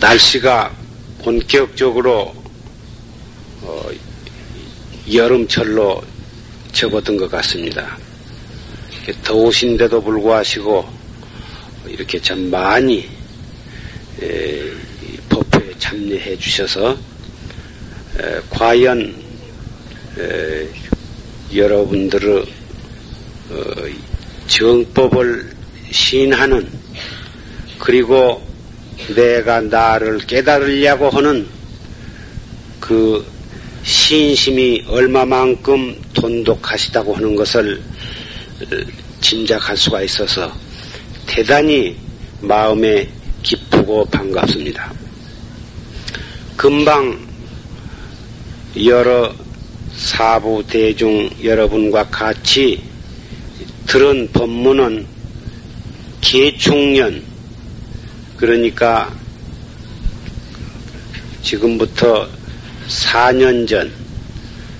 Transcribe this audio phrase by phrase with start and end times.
[0.00, 0.74] 날씨가
[1.22, 2.34] 본격적으로
[3.62, 3.90] 어,
[5.12, 6.02] 여름철로
[6.72, 7.96] 접어든 것 같습니다.
[9.22, 10.86] 더우신데도 불구하고
[11.86, 13.08] 이렇게 참 많이
[15.28, 16.96] 법회에 참여해 주셔서
[18.50, 19.14] 과연
[21.54, 22.44] 여러분들의
[23.50, 23.64] 어,
[24.46, 25.50] 정법을
[25.90, 26.68] 시인하는
[27.78, 28.47] 그리고
[29.14, 31.46] 내가 나를 깨달으려고 하는
[32.80, 33.24] 그
[33.82, 37.80] 신심이 얼마만큼 돈독하시다고 하는 것을
[39.20, 40.52] 짐작할 수가 있어서
[41.26, 41.96] 대단히
[42.40, 43.08] 마음에
[43.42, 44.92] 기쁘고 반갑습니다.
[46.56, 47.18] 금방
[48.84, 49.32] 여러
[49.96, 52.82] 사부 대중 여러분과 같이
[53.86, 55.06] 들은 법문은
[56.20, 57.22] 개충년
[58.38, 59.12] 그러니까
[61.42, 62.28] 지금부터
[62.88, 63.90] 4년 전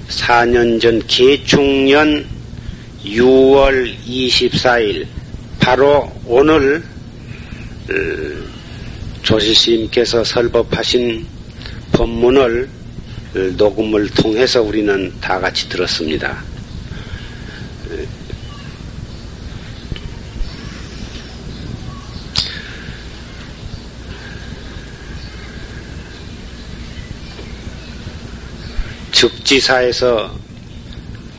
[0.08, 2.24] 4년 전 개충년
[3.04, 5.06] 6월 24일
[5.58, 6.82] 바로 오늘
[7.90, 7.94] 어,
[9.22, 11.26] 조실스님께서 설법하신
[11.92, 12.68] 법문을
[13.56, 16.47] 녹음을 통해서 우리는 다 같이 들었습니다.
[29.18, 30.32] 즉지사에서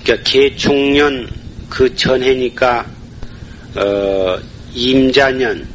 [0.03, 1.30] 그러니까 개충년
[1.69, 2.86] 그 전해니까
[3.75, 4.38] 어,
[4.73, 5.66] 임자년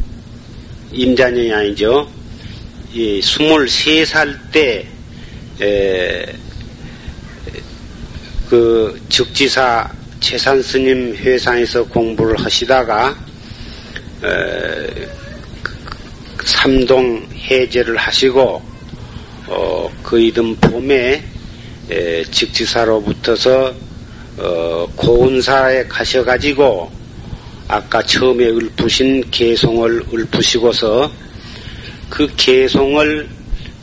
[0.92, 2.06] 임자년이 아니죠.
[2.92, 4.86] 이 23살 때
[5.62, 6.26] 에,
[8.50, 13.16] 그 즉지사 최산 스님 회상에서 공부를 하시다가
[14.22, 15.08] 에,
[16.44, 18.62] 삼동 해제를 하시고
[19.46, 21.33] 어, 그 이듬 봄에
[21.90, 23.74] 에, 직지사로부터서
[24.38, 26.90] 어, 고운사에 가셔가지고
[27.68, 31.10] 아까 처음에 읊으신 개송을 읊으시고서
[32.10, 33.28] 그 개송을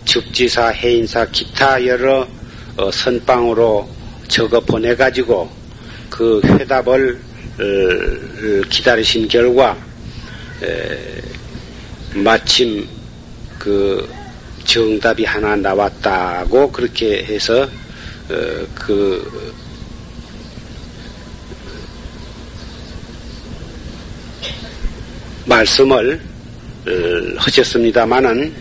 [0.05, 2.27] 즉지사, 해인사, 기타 여러
[2.77, 3.87] 어, 선방으로
[4.27, 5.49] 적어 보내가지고
[6.09, 7.19] 그 회답을
[7.59, 9.77] 어, 기다리신 결과
[10.63, 11.21] 에,
[12.15, 12.87] 마침
[13.59, 14.09] 그
[14.65, 17.80] 정답이 하나 나왔다고 그렇게 해서 어,
[18.75, 19.53] 그
[25.45, 26.21] 말씀을
[26.87, 26.91] 어,
[27.37, 28.53] 하셨습니다마는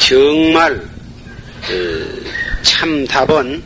[0.00, 2.22] 정말 어,
[2.62, 3.62] 참답은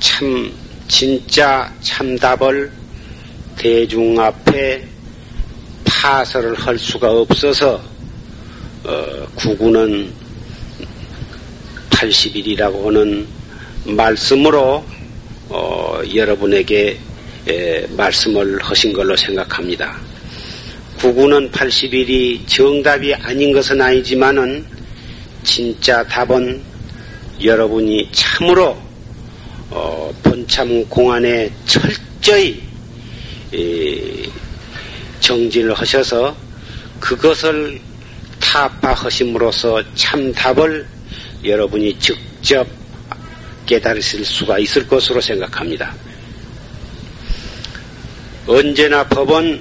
[0.00, 0.52] 참
[0.88, 2.70] 진짜 참 답을
[3.56, 4.82] 대중 앞에
[5.84, 7.82] 파설을 할 수가 없어서
[9.34, 10.19] 구구는
[12.00, 13.26] 80일이라고 하는
[13.84, 14.84] 말씀으로
[15.48, 16.98] 어, 여러분에게
[17.48, 19.98] 에, 말씀을 하신 걸로 생각합니다.
[20.98, 24.64] 구구는 80일이 정답이 아닌 것은 아니지만은
[25.42, 26.62] 진짜 답은
[27.42, 28.76] 여러분이 참으로
[29.70, 32.62] 어, 본참 공안에 철저히
[33.52, 34.28] 에,
[35.20, 36.36] 정진을 하셔서
[36.98, 37.80] 그것을
[38.40, 40.86] 타파하심으로써 참 답을
[41.44, 42.66] 여러분이 직접
[43.66, 45.94] 깨달으실 수가 있을 것으로 생각합니다.
[48.46, 49.60] 언제나 법은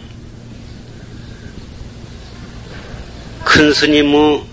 [3.45, 4.44] 큰 스님의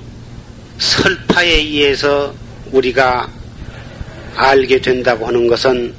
[0.78, 2.34] 설파에 의해서
[2.72, 3.30] 우리가
[4.34, 5.94] 알게 된다고 하는 것은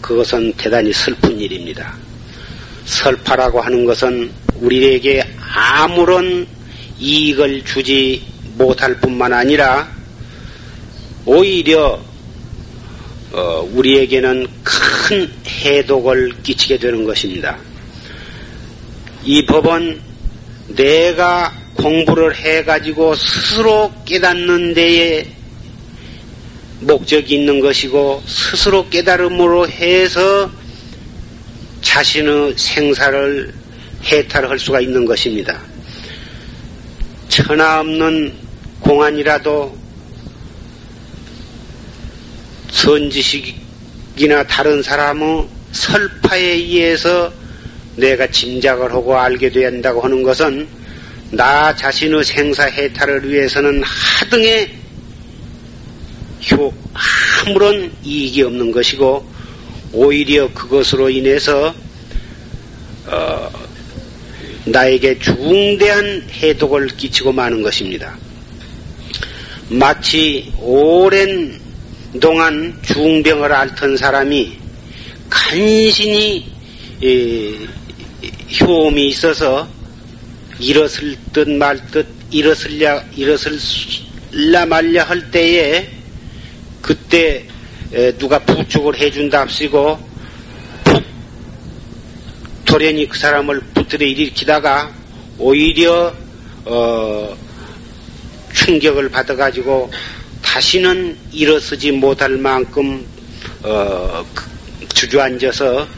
[0.00, 1.94] 그것은 대단히 슬픈 일입니다.
[2.84, 6.46] 설파라고 하는 것은 우리에게 아무런
[6.98, 8.22] 이익을 주지
[8.56, 9.88] 못할 뿐만 아니라
[11.24, 12.00] 오히려
[13.32, 17.56] 어, 우리에게는 큰 해독을 끼치게 되는 것입니다.
[19.24, 20.00] 이 법은
[20.68, 25.26] 내가 공부를 해가지고 스스로 깨닫는 데에
[26.80, 30.50] 목적이 있는 것이고 스스로 깨달음으로 해서
[31.80, 33.54] 자신의 생사를
[34.04, 35.60] 해탈할 수가 있는 것입니다.
[37.28, 38.32] 천하 없는
[38.80, 39.81] 공안이라도
[42.72, 47.32] 선지식이나 다른 사람의 설파에 의해서
[47.96, 50.66] 내가 짐작을 하고 알게 된다고 하는 것은
[51.30, 54.70] 나 자신의 생사 해탈을 위해서는 하등의
[56.50, 56.72] 효,
[57.46, 59.30] 아무런 이익이 없는 것이고
[59.92, 61.74] 오히려 그것으로 인해서
[63.06, 63.50] 어,
[64.64, 68.16] 나에게 중대한 해독을 끼치고 마는 것입니다.
[69.68, 71.61] 마치 오랜
[72.20, 74.58] 동안 중병을 앓던 사람이
[75.30, 76.52] 간신히
[78.60, 79.66] 효험이 있어서
[80.58, 85.88] 일었을 듯 말듯 일었을랴 일었을라 말랴 할 때에
[86.82, 87.46] 그때
[88.18, 89.98] 누가 부축을 해준답시고
[90.84, 91.04] 푹
[92.64, 94.92] 돌연히 그 사람을 붙들어 일으키다가
[95.38, 96.14] 오히려
[96.64, 97.36] 어
[98.52, 99.90] 충격을 받아가지고
[100.52, 103.02] 다시는 일어서지 못할 만큼
[103.62, 105.88] 어, 그 주저앉아서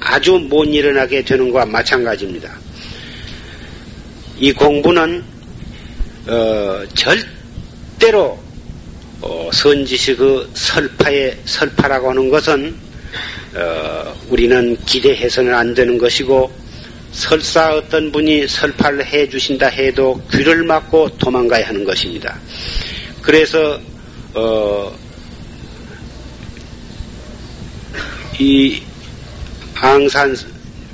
[0.00, 2.50] 아주 못 일어나게 되는 것과 마찬가지입니다.
[4.38, 5.22] 이 공부는
[6.26, 8.42] 어, 절대로
[9.20, 12.74] 어, 선지식 그 설파의 설파라고 하는 것은
[13.56, 16.50] 어, 우리는 기대해서는 안 되는 것이고
[17.12, 22.38] 설사 어떤 분이 설파를 해 주신다 해도 귀를 막고 도망가야 하는 것입니다.
[23.20, 23.78] 그래서
[24.38, 24.96] 어,
[28.38, 28.80] 이
[29.74, 30.36] 앙산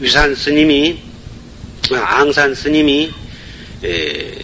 [0.00, 0.98] 위산 스님이
[1.92, 3.12] 아, 앙산 스님이
[3.84, 4.38] 에,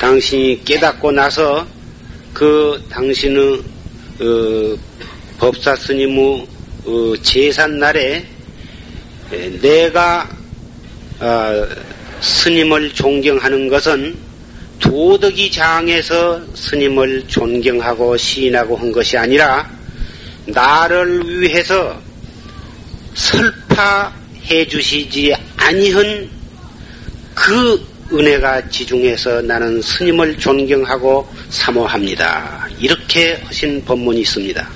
[0.00, 1.64] 당신이 깨닫고 나서
[2.34, 3.62] 그 당신의
[4.20, 4.76] 어,
[5.38, 6.48] 법사 스님의
[6.86, 8.26] 어, 제산 날에
[9.32, 10.28] 에, 내가
[11.20, 11.68] 어,
[12.20, 14.29] 스님을 존경하는 것은
[14.80, 19.70] 도덕이 장에서 스님을 존경하고 시인하고 한 것이 아니라
[20.46, 22.00] 나를 위해서
[23.14, 26.28] 설파해 주시지 아니한
[27.34, 32.68] 그 은혜가 지중해서 나는 스님을 존경하고 사모합니다.
[32.80, 34.68] 이렇게 하신 법문이 있습니다.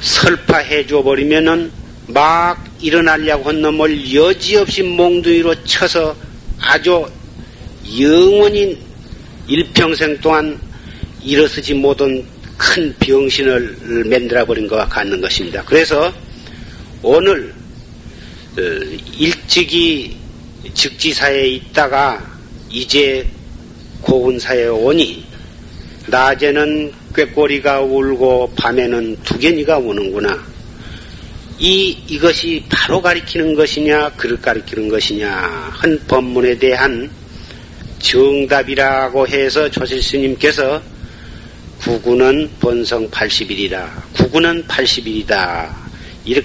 [0.00, 1.70] 설파해 줘버리면은
[2.06, 6.14] 막 일어나려고 한 놈을 여지없이 몽둥이로 쳐서
[6.60, 7.06] 아주
[7.98, 8.78] 영원히
[9.48, 10.58] 일평생 동안
[11.22, 12.22] 일어서지 못한
[12.58, 15.64] 큰 병신을 만들어 버린 것과 같는 것입니다.
[15.64, 16.12] 그래서
[17.02, 17.54] 오늘
[18.58, 18.60] 어,
[19.18, 20.16] 일찍이
[20.74, 22.22] 즉지사에 있다가
[22.70, 23.26] 이제
[24.02, 25.24] 고운사에 오니
[26.08, 30.53] 낮에는 꾀꼬리가 울고 밤에는 두견이가 우는구나.
[31.58, 35.28] 이 이것이 바로 가리키는 것이냐 그를 가리키는 것이냐.
[35.72, 37.10] 한 법문에 대한
[38.00, 40.82] 정답이라고 해서 조실 스님께서
[41.80, 45.70] 구구는 본성 80일이라 구구는 80일이다.
[46.24, 46.42] 이러,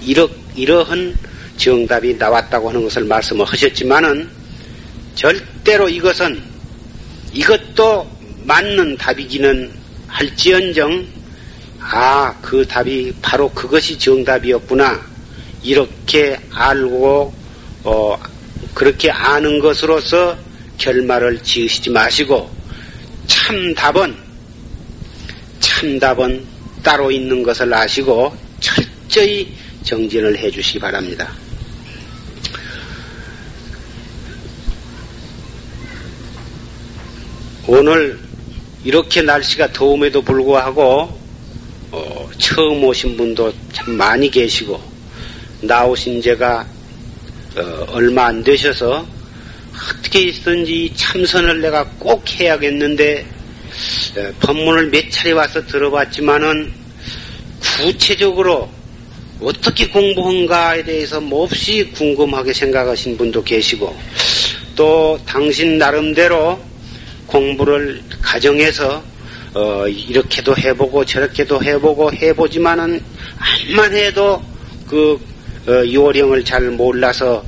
[0.00, 1.16] 이러, 이러한
[1.56, 4.28] 정답이 나왔다고 하는 것을 말씀을 하셨지만은
[5.14, 6.40] 절대로 이것은
[7.32, 8.10] 이것도
[8.44, 9.70] 맞는 답이기는
[10.06, 11.06] 할지언정
[11.80, 15.00] 아, 그 답이 바로 그것이 정답이었구나.
[15.62, 17.34] 이렇게 알고,
[17.84, 18.18] 어,
[18.74, 20.36] 그렇게 아는 것으로서
[20.78, 22.50] 결말을 지으시지 마시고,
[23.26, 24.14] 참답은,
[25.60, 26.46] 참답은
[26.82, 31.32] 따로 있는 것을 아시고, 철저히 정진을 해 주시기 바랍니다.
[37.66, 38.18] 오늘
[38.82, 41.19] 이렇게 날씨가 더움에도 불구하고
[41.92, 44.80] 어, 처음 오신 분도 참 많이 계시고
[45.62, 46.66] 나오신 제가
[47.56, 49.04] 어, 얼마 안 되셔서
[49.98, 53.26] 어떻게 있든지 참선을 내가 꼭 해야겠는데
[54.16, 56.72] 어, 법문을 몇 차례 와서 들어봤지만은
[57.60, 58.70] 구체적으로
[59.40, 63.98] 어떻게 공부한가에 대해서 몹시 궁금하게 생각하신 분도 계시고
[64.76, 66.60] 또 당신 나름대로
[67.26, 69.09] 공부를 가정해서
[69.54, 73.02] 어, 이렇게도 해보고 저렇게도 해보고 해보지만은
[73.38, 74.42] 암만 해도
[74.86, 75.18] 그
[75.66, 77.44] 어, 요령을 잘 몰라서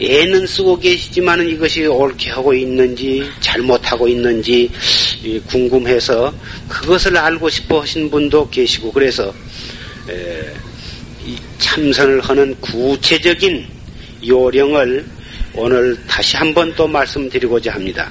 [0.00, 4.70] 애는 쓰고 계시지만은 이것이 옳게 하고 있는지 잘못하고 있는지
[5.46, 6.34] 궁금해서
[6.68, 9.32] 그것을 알고 싶어 하신 분도 계시고 그래서
[10.10, 10.52] 에,
[11.58, 13.66] 참선을 하는 구체적인
[14.26, 15.04] 요령을
[15.54, 18.10] 오늘 다시 한번 또 말씀드리고자 합니다.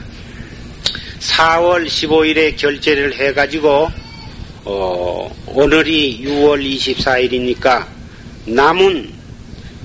[1.26, 3.90] 4월 15일에 결제를 해가지고
[4.66, 7.88] 어, 오늘이 6월 24일이니까
[8.46, 9.12] 남은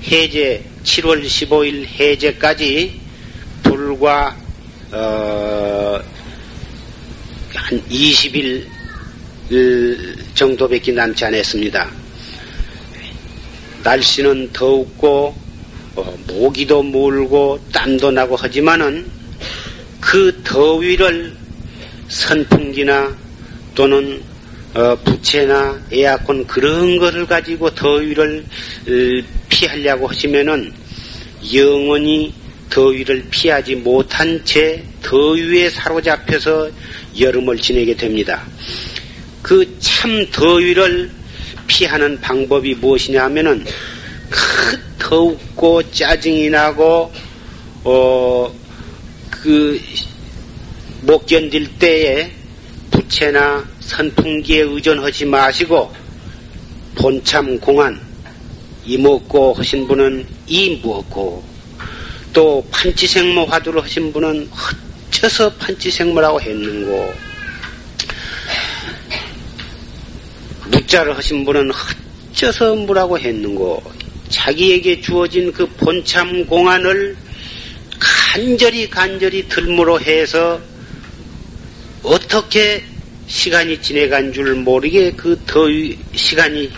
[0.03, 2.99] 해제 7월 15일 해제까지
[3.63, 4.35] 불과
[4.91, 5.99] 어,
[7.53, 8.65] 한 20일
[10.33, 11.89] 정도밖에 남지 않았습니다.
[13.83, 15.35] 날씨는 더웠고
[15.95, 19.20] 어, 모기도 물고 땀도 나고 하지만은
[20.01, 21.33] 그 더위를
[22.09, 23.15] 선풍기나
[23.73, 24.21] 또는
[24.73, 30.73] 어, 부채나 에어컨 그런 것을 가지고 더위를 어, 피하려고 하시면은
[31.53, 32.33] 영원히
[32.69, 36.69] 더위를 피하지 못한 채 더위에 사로잡혀서
[37.19, 38.45] 여름을 지내게 됩니다.
[39.41, 39.65] 그
[40.01, 41.11] 참 더위를
[41.67, 43.63] 피하는 방법이 무엇이냐 하면은
[44.29, 47.11] 그 더욱고 짜증이 나고
[47.83, 48.53] 어
[49.41, 49.79] 그
[51.03, 52.31] 못 견딜 때에
[52.91, 55.91] 부채나 선풍기에 의존하지 마시고
[56.95, 57.99] 본참 공안
[58.85, 61.43] 이먹고 하신 분은 이먹고
[62.33, 64.47] 또 판치생모 화두를 하신 분은
[65.11, 67.13] 헛쳐서 판치생모라고 했는고.
[70.67, 73.83] 무자를 하신 분은 헛쳐서 무라고 했는고.
[74.29, 77.17] 자기에게 주어진 그 본참 공안을
[78.01, 80.59] 간절히 간절히 들무로 해서
[82.01, 82.83] 어떻게
[83.27, 86.71] 시간이 지내간 줄 모르게 그 더위 시간이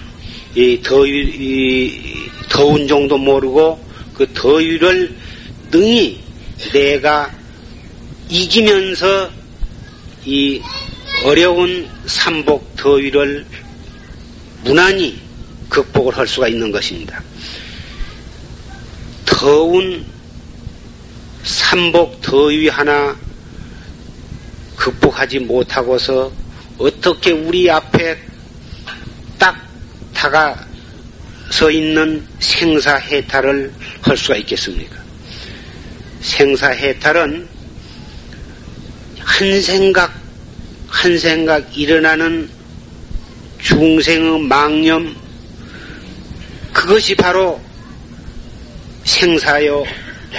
[0.56, 5.15] 이 더위 이 더운 정도 모르고 그 더위를
[5.72, 6.20] 능히
[6.74, 7.32] 내가
[8.30, 9.32] 이기면서
[10.25, 10.62] 이
[11.24, 13.46] 어려운 삼복 더위를
[14.63, 15.18] 무난히
[15.70, 17.24] 극복을 할 수가 있는 것입니다.
[19.25, 20.12] 더운
[21.44, 23.16] 삼복 더위 하나
[24.76, 26.32] 극복하지 못하고서
[26.78, 28.18] 어떻게 우리 앞에
[29.38, 29.56] 딱
[30.14, 34.98] 다가서 있는 생사해탈을 할 수가 있겠습니까?
[36.22, 37.48] 생사해탈은
[39.20, 40.14] 한 생각,
[40.88, 42.50] 한 생각 일어나는
[43.60, 45.16] 중생의 망념,
[46.74, 47.62] 그것이 바로
[49.04, 49.84] 생사요,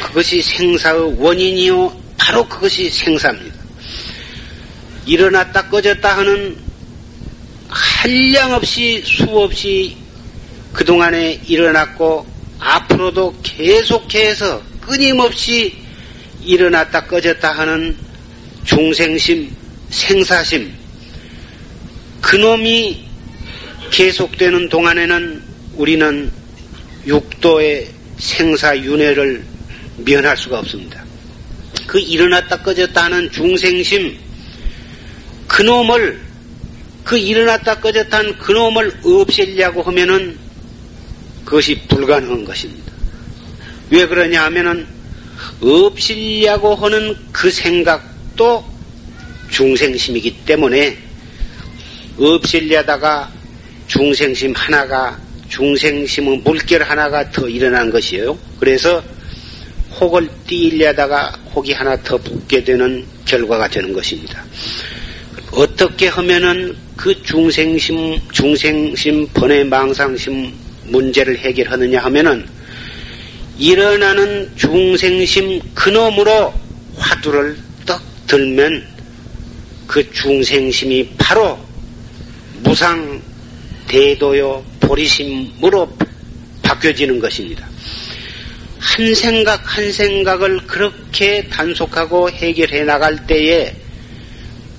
[0.03, 3.55] 그것이 생사의 원인이요, 바로 그것이 생사입니다.
[5.07, 6.57] 일어났다 꺼졌다 하는
[7.69, 9.97] 한량 없이 수없이
[10.73, 12.27] 그동안에 일어났고
[12.59, 15.77] 앞으로도 계속해서 끊임없이
[16.43, 17.97] 일어났다 꺼졌다 하는
[18.65, 19.55] 중생심,
[19.91, 20.75] 생사심,
[22.21, 23.05] 그놈이
[23.91, 25.43] 계속되는 동안에는
[25.75, 26.33] 우리는
[27.07, 29.54] 육도의 생사윤회를
[29.99, 31.05] 면할 수가 없습니다.
[31.87, 34.19] 그 일어났다 꺼졌다 하는 중생심,
[35.47, 36.21] 그놈을,
[37.05, 40.39] 그 일어났다 꺼졌다 한 그놈을 없애려고 하면은
[41.45, 42.93] 그것이 불가능한 것입니다.
[43.91, 44.87] 왜 그러냐 하면은
[45.61, 48.65] 없애려고 하는 그 생각도
[49.51, 50.99] 중생심이기 때문에
[52.19, 53.31] 없애려다가
[53.87, 58.37] 중생심 하나가 중생심의 물결 하나가 더 일어난 것이에요.
[58.59, 59.03] 그래서
[60.01, 64.45] 혹을 띄려다가 혹이 하나 더 붙게 되는 결과가 되는 것입니다.
[65.53, 70.53] 어떻게 하면은 그 중생심, 중생심, 번외 망상심
[70.87, 72.47] 문제를 해결하느냐 하면은
[73.59, 76.53] 일어나는 중생심 그놈으로
[76.97, 78.85] 화두를 떡 들면
[79.87, 81.59] 그 중생심이 바로
[82.63, 83.21] 무상
[83.87, 85.97] 대도요 보리심으로
[86.63, 87.69] 바뀌어지는 것입니다.
[88.85, 93.75] 한 생각 한 생각을 그렇게 단속하고 해결해 나갈 때에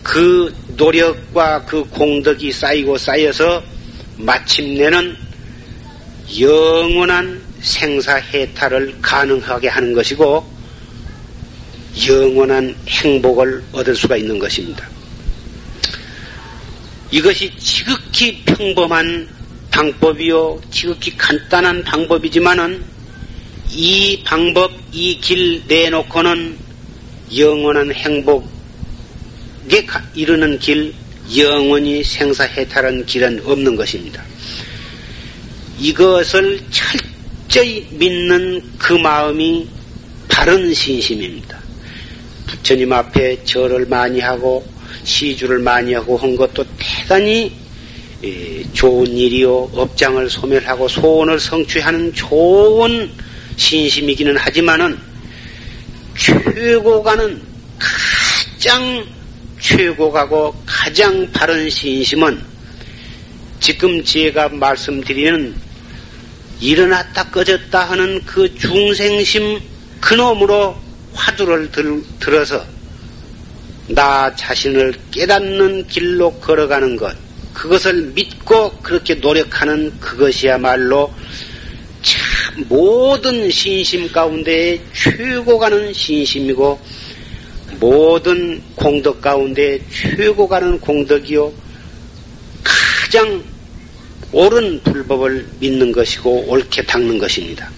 [0.03, 3.63] 그 노력과 그 공덕이 쌓이고 쌓여서
[4.17, 5.17] 마침내는
[6.39, 10.47] 영원한 생사해탈을 가능하게 하는 것이고
[12.07, 14.87] 영원한 행복을 얻을 수가 있는 것입니다.
[17.09, 19.27] 이것이 지극히 평범한
[19.71, 22.94] 방법이요, 지극히 간단한 방법이지만은
[23.71, 26.57] 이 방법, 이 길 내놓고는
[27.35, 28.45] 영원한 행복에
[30.13, 30.93] 이르는 길,
[31.35, 34.23] 영원히 생사해탈한 길은 없는 것입니다.
[35.79, 39.67] 이것을 철저히 믿는 그 마음이
[40.29, 41.59] 바른 신심입니다.
[42.45, 44.65] 부처님 앞에 절을 많이 하고
[45.03, 47.51] 시주를 많이 하고 한 것도 대단히
[48.73, 49.71] 좋은 일이요.
[49.73, 53.11] 업장을 소멸하고 소원을 성취하는 좋은
[53.57, 54.97] 신심이기는 하지만은
[56.17, 57.41] 최고가는
[57.79, 59.05] 가장
[59.59, 62.41] 최고가고 가장 바른 신심은
[63.59, 65.55] 지금 제가 말씀드리는
[66.61, 69.59] 일어났다 꺼졌다 하는 그 중생심
[69.99, 70.75] 그놈으로
[71.13, 72.65] 화두를 들, 들어서
[73.87, 77.15] 나 자신을 깨닫는 길로 걸어가는 것,
[77.53, 81.25] 그것을 믿고 그렇게 노력하는 그것이야말로 참
[82.67, 86.79] 모든 신심 가운데 최고 가는 신심이고
[87.79, 91.51] 모든 공덕 가운데 최고 가는 공덕이요
[92.63, 93.43] 가장
[94.31, 97.69] 옳은 불법을 믿는 것이고 옳게 닦는 것입니다.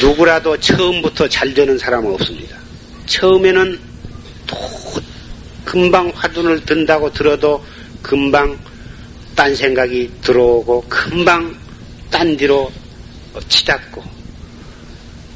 [0.00, 2.56] 누구라도 처음부터 잘 되는 사람은 없습니다.
[3.06, 3.78] 처음에는
[4.46, 4.56] 또
[5.64, 7.64] 금방 화두를 든다고 들어도
[8.02, 8.56] 금방
[9.34, 11.54] 딴 생각이 들어오고 금방
[12.10, 12.70] 딴 뒤로
[13.48, 14.02] 치닫고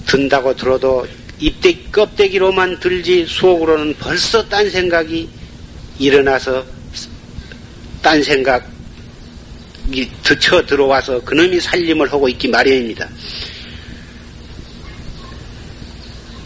[0.07, 1.07] 든다고 들어도
[1.39, 5.29] 입대 껍데기로만 들지 속으로는 벌써 딴 생각이
[5.99, 6.65] 일어나서
[8.03, 8.63] 딴 생각이
[10.23, 13.09] 드쳐 들어와서 그놈이 살림을 하고 있기 마련입니다.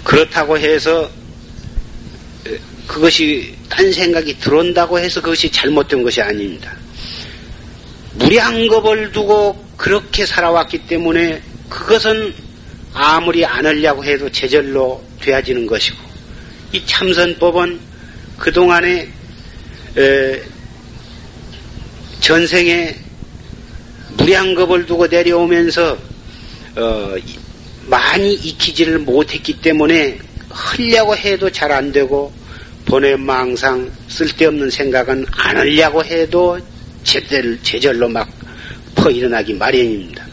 [0.04, 1.10] 그렇다고 해서
[2.86, 6.81] 그것이 딴 생각이 들어온다고 해서 그것이 잘못된 것이 아닙니다.
[8.14, 12.34] 무량겁을 두고 그렇게 살아왔기 때문에 그것은
[12.92, 15.96] 아무리 안 하려고 해도 제절로 되어지는 것이고
[16.72, 17.80] 이 참선법은
[18.38, 19.08] 그동안에
[22.20, 22.94] 전생에
[24.16, 25.98] 무량겁을 두고 내려오면서
[26.76, 27.14] 어,
[27.86, 32.32] 많이 익히지를 못했기 때문에 하려고 해도 잘 안 되고
[32.84, 36.58] 번외 망상 쓸데없는 생각은 안 하려고 해도
[37.04, 38.42] 제절, 제절로 막
[38.94, 40.24] 퍼 일어나기 마련입니다.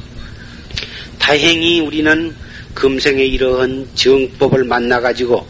[1.18, 2.36] 다행히 우리는
[2.74, 5.48] 금생에 이러한 정법을 만나가지고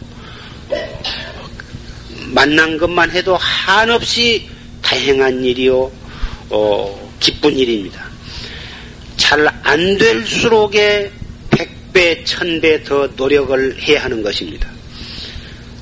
[2.28, 4.48] 만난 것만 해도 한없이
[4.80, 5.90] 다행한 일이요,
[6.50, 8.08] 어, 기쁜 일입니다.
[9.16, 11.12] 잘 안 될수록에
[11.50, 14.68] 백배, 천배 더 노력을 해야 하는 것입니다.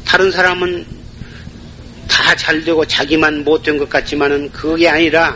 [0.04, 0.84] 다른 사람은
[2.28, 5.34] 다 잘 되고 자기만 못된 것 같지만은 그게 아니라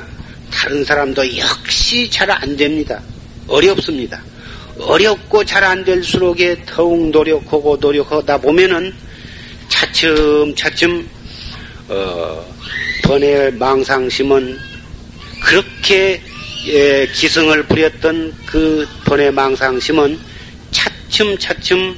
[0.51, 3.01] 다른 사람도 역시 잘 안 됩니다.
[3.49, 4.23] 어렵습니다.
[4.79, 8.93] 어렵고 잘 안 될수록에 더욱 노력하고 노력하다 보면은
[9.71, 11.09] 차츰 차츰
[11.89, 12.45] 어,
[13.05, 14.59] 번외 망상심은
[15.43, 16.21] 그렇게
[16.67, 20.19] 예, 기승을 부렸던 그 번외 망상심은
[20.71, 21.97] 차츰 차츰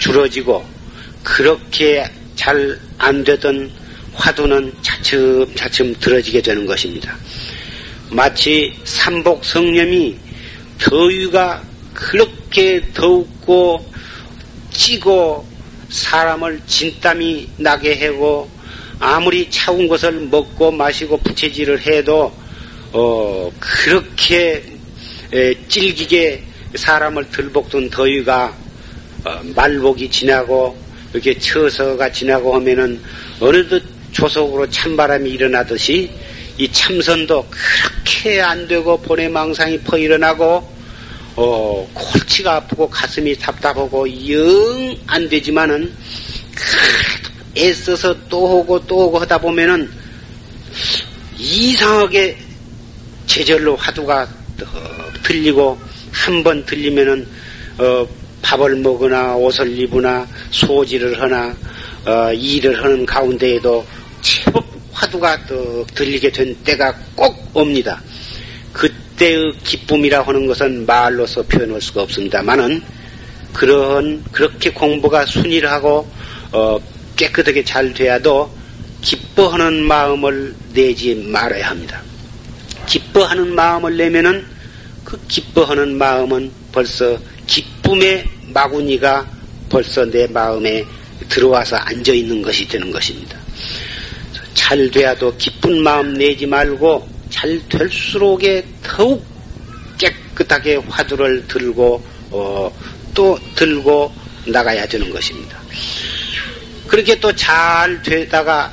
[0.00, 0.66] 줄어지고
[1.22, 3.81] 그렇게 잘 안 되던
[4.14, 7.16] 화두는 차츰차츰 들어지게 되는 것입니다.
[8.10, 10.16] 마치 삼복 성념이
[10.78, 11.62] 더위가
[11.94, 13.90] 그렇게 더웠고
[14.70, 15.46] 찌고
[15.88, 18.50] 사람을 진땀이 나게 하고
[18.98, 22.32] 아무리 차운 것을 먹고 마시고 부채질을 해도
[22.92, 24.62] 어 그렇게
[25.32, 26.44] 에, 찔기게
[26.74, 28.54] 사람을 들볶던 더위가
[29.24, 30.76] 어, 말복이 지나고
[31.12, 33.00] 이렇게 처서가 지나고 하면은
[33.40, 36.10] 어느덧 조속으로 찬바람이 일어나듯이
[36.58, 40.70] 이 참선도 그렇게 안 되고 본의망상이 퍼 일어나고
[41.34, 45.92] 어, 골치가 아프고 가슴이 답답하고 영 안 되지만은
[47.56, 49.90] 애써서 또 오고 또 오고 하다 보면은
[51.38, 52.36] 이상하게
[53.26, 54.28] 제절로 화두가
[55.22, 55.78] 들리고
[56.12, 57.26] 한 번 들리면은
[57.78, 58.06] 어,
[58.42, 61.54] 밥을 먹으나 옷을 입으나 소지를 하나
[62.06, 63.84] 어, 일을 하는 가운데에도
[64.22, 68.00] 제법 화두가 또 들리게 된 때가 꼭 옵니다.
[68.72, 72.82] 그때의 기쁨이라 하는 것은 말로서 표현할 수가 없습니다만은
[73.52, 76.08] 그런 그렇게 공부가 순일하고
[76.52, 76.78] 어,
[77.16, 78.50] 깨끗하게 잘 돼야도
[79.02, 82.00] 기뻐하는 마음을 내지 말아야 합니다.
[82.86, 84.46] 기뻐하는 마음을 내면은
[85.04, 89.28] 그 기뻐하는 마음은 벌써 기쁨의 마구니가
[89.68, 90.84] 벌써 내 마음에
[91.28, 93.36] 들어와서 앉아 있는 것이 되는 것입니다.
[94.54, 99.24] 잘 돼야도 기쁜 마음 내지 말고 잘 될수록에 더욱
[99.98, 102.72] 깨끗하게 화두를 들고 어,
[103.14, 104.12] 또 들고
[104.46, 105.58] 나가야 되는 것입니다.
[106.88, 108.72] 그렇게 또 잘 되다가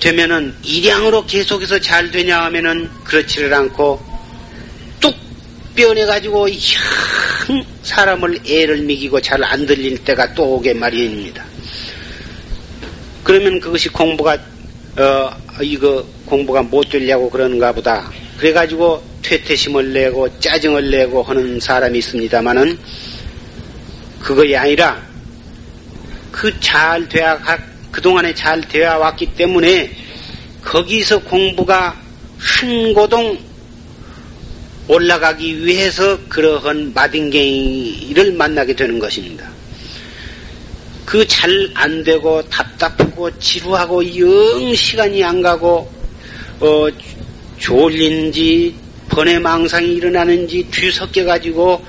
[0.00, 4.00] 되면은 일양으로 계속해서 잘 되냐 하면은 그렇지를 않고
[5.00, 5.14] 뚝
[5.74, 11.44] 변해가지고 영 사람을 애를 미기고 잘 안 들릴 때가 또 오게 마련입니다.
[13.24, 14.38] 그러면 그것이 공부가
[14.98, 15.30] 어,
[15.60, 18.10] 이거 공부가 못 되려고 그러는가 보다.
[18.38, 22.78] 그래가지고 퇴퇴심을 내고 짜증을 내고 하는 사람이 있습니다만은
[24.20, 25.00] 그것이 아니라
[26.32, 27.38] 그 잘 되어,
[27.90, 29.90] 그동안에 잘 되어 왔기 때문에
[30.62, 31.96] 거기서 공부가
[32.38, 33.38] 한 고동
[34.88, 39.55] 올라가기 위해서 그러한 마딩갱이를 만나게 되는 것입니다.
[41.06, 45.90] 그 잘 안 되고 답답하고 지루하고 영 시간이 안 가고
[46.58, 46.88] 어
[47.58, 48.74] 졸린지
[49.08, 51.84] 번외망상이 일어나는지 뒤섞여 가지고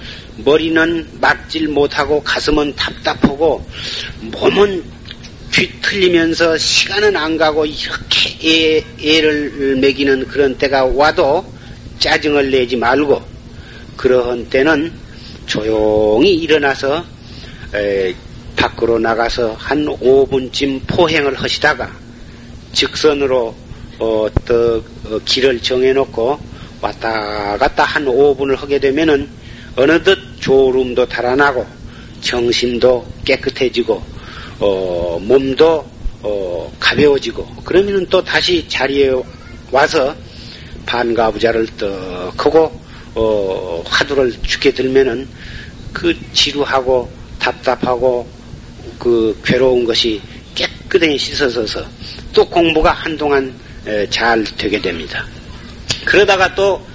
[0.46, 3.66] 머리는 막질 못하고 가슴은 답답하고
[4.22, 4.84] 몸은
[5.52, 11.44] 뒤틀리면서 시간은 안 가고 이렇게 애, 애를 먹이는 그런 때가 와도
[11.98, 13.22] 짜증을 내지 말고
[13.96, 14.94] 그러한 때는
[15.48, 17.04] 조용히 일어나서
[17.74, 18.14] 에,
[18.58, 21.90] 밖으로 나가서 한 5분쯤 포행을 하시다가
[22.74, 23.56] 직선으로
[24.00, 26.40] 어, 또 어, 길을 정해놓고
[26.82, 29.30] 왔다 갔다 한 5분을 하게 되면은
[29.76, 31.66] 어느덧 졸음도 달아나고
[32.22, 34.04] 정신도 깨끗해지고
[34.60, 35.86] 어, 몸도
[36.24, 39.12] 어, 가벼워지고 그러면은 또 다시 자리에
[39.72, 40.16] 와서
[40.86, 42.82] 반가부자를 떡 하고
[43.14, 45.28] 어, 화두를 죽게 들면은
[45.94, 48.37] 그 지루하고 답답하고
[49.00, 50.22] 그 괴로운 것이
[50.56, 51.86] 깨끗하게 씻어져서
[52.34, 53.54] 또 공부가 한동안
[54.10, 55.26] 잘 되게 됩니다.
[56.06, 56.86] 그러다가 또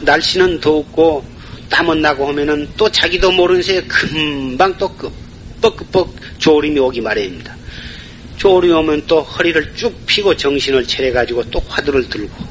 [0.00, 1.24] 날씨는 덥고
[1.68, 7.56] 땀은 나고 하면은 또 자기도 모르는 새에 금방 또 끄뻑끄뻑 졸음이 오기 마련입니다.
[8.36, 12.46] 졸음이 오면 또 허리를 쭉 펴고 정신을 차려가지고 또 화두를 들고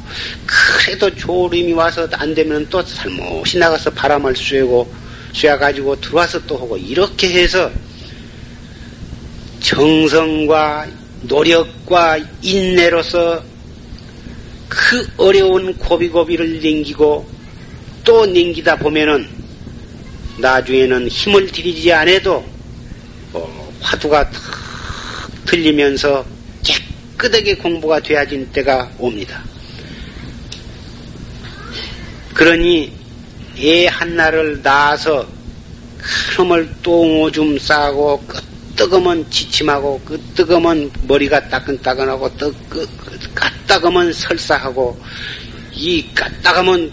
[0.45, 4.93] 그래도 졸음이 와서 안 되면 또 살못이 나가서 바람을 쐬고
[5.34, 7.71] 쐬가지고 들어와서 또 하고 이렇게 해서
[9.65, 10.88] 정성과
[11.23, 13.43] 노력과 인내로서
[14.69, 17.28] 그 어려운 고비고비를 넘기고
[18.04, 19.28] 또 넘기다 보면은
[20.38, 22.45] 나중에는 힘을 들이지 않아도
[23.34, 24.41] 어, 화두가 탁
[25.45, 26.23] 들리면서
[26.63, 29.41] 깨끗하게 공부가 되어진 때가 옵니다.
[32.36, 32.93] 그러니
[33.58, 35.28] 애 한나를 낳아서
[36.36, 38.23] 그놈을 똥오줌 싸고
[38.75, 44.97] 뜨거면 지침하고 그 뜨거면 머리가 따끈따끈하고 뜨, 그, 그, 까따그면 설사하고
[45.73, 46.91] 이 까따그면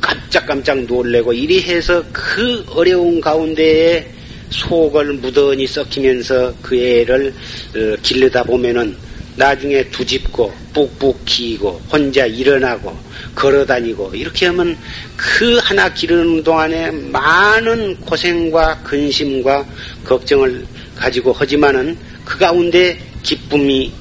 [0.00, 4.06] 깜짝깜짝 놀래고 이리 해서 그 어려운 가운데에
[4.50, 7.34] 속을 무던히 썩히면서 그 애를
[7.74, 8.96] 어, 길르다 보면은
[9.36, 12.96] 나중에 두집고 뿍뿍 키고 혼자 일어나고
[13.34, 14.76] 걸어다니고 이렇게 하면
[15.16, 19.66] 그 하나 기르는 동안에 많은 고생과 근심과
[20.04, 23.92] 걱정을 가지고 하지만은 그 가운데 기쁨이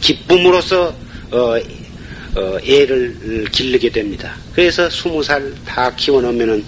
[0.00, 0.94] 기쁨으로써
[1.30, 1.56] 어,
[2.36, 4.34] 어, 애를 기르게 됩니다.
[4.54, 6.64] 그래서 스무 살 다 키워놓으면은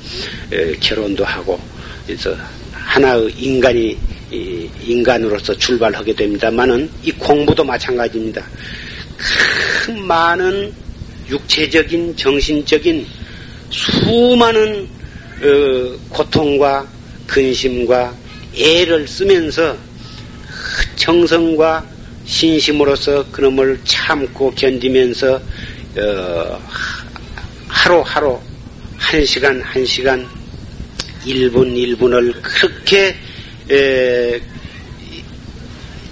[0.53, 1.59] 에, 결혼도 하고
[2.07, 2.37] 그래서
[2.73, 3.97] 하나의 인간이
[4.31, 8.44] 이, 인간으로서 출발하게 됩니다만은 이 공부도 마찬가지입니다.
[9.16, 10.73] 큰 많은
[11.31, 13.07] 육체적인 정신적인
[13.71, 14.87] 수많은
[15.42, 16.87] 어, 고통과
[17.27, 18.14] 근심과
[18.55, 19.77] 애를 쓰면서
[20.97, 21.85] 정성과
[22.25, 25.41] 신심으로서 그놈을 참고 견디면서
[25.97, 26.63] 어,
[27.69, 28.39] 하루하루
[28.97, 30.27] 한 시간 한 시간
[31.25, 33.17] 1분 1분을 그렇게
[33.71, 34.41] 에,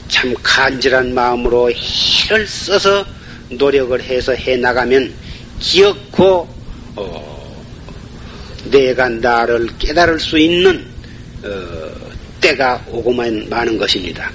[0.08, 3.04] 참 간절한 마음으로 해를 써서
[3.50, 5.12] 노력을 해서 해 나가면
[5.58, 6.48] 기억코
[6.96, 7.64] 어,
[8.70, 10.86] 내가 나를 깨달을 수 있는
[11.44, 11.85] 어,
[12.46, 14.30] 때가 오고만 마는 것입니다.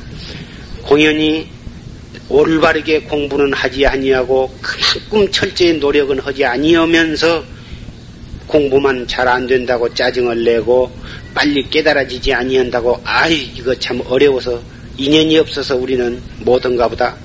[0.81, 1.47] 공연히
[2.27, 7.43] 올바르게 공부는 하지 아니하고 그만큼 철저히 노력은 하지 아니하면서
[8.47, 10.91] 공부만 잘 안 된다고 짜증을 내고
[11.33, 14.61] 빨리 깨달아지지 아니한다고 아이 이거 참 어려워서
[14.97, 17.15] 인연이 없어서 우리는 뭐든가 보다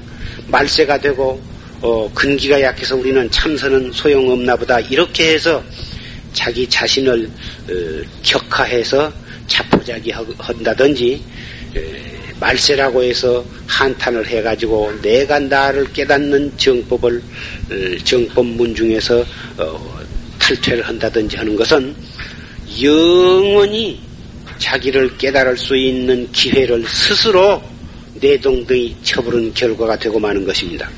[0.46, 1.42] 말세가 되고
[1.80, 5.62] 어, 근기가 약해서 우리는 참선은 소용없나 보다 이렇게 해서
[6.32, 7.28] 자기 자신을
[7.70, 7.72] 어,
[8.22, 11.22] 격하해서 자포자기 한다든지
[12.38, 17.22] 말세라고 해서 한탄을 해가지고 내가 나를 깨닫는 정법을
[17.70, 19.24] 어, 정법문 중에서
[19.56, 19.98] 어,
[20.38, 21.94] 탈퇴를 한다든지 하는 것은
[22.82, 24.00] 영원히
[24.58, 27.62] 자기를 깨달을 수 있는 기회를 스스로
[28.14, 30.88] 내동등이 쳐부른 결과가 되고 마는 것입니다.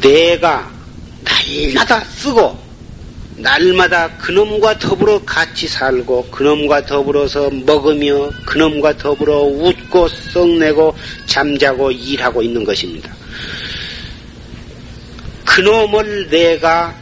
[0.00, 0.70] 내가
[1.24, 2.67] 날마다 쓰고
[3.38, 10.96] 날마다 그놈과 더불어 같이 살고 그놈과 더불어서 먹으며 그놈과 더불어 웃고 썩내고
[11.26, 13.14] 잠자고 일하고 있는 것입니다.
[15.44, 16.94] 그놈을 내가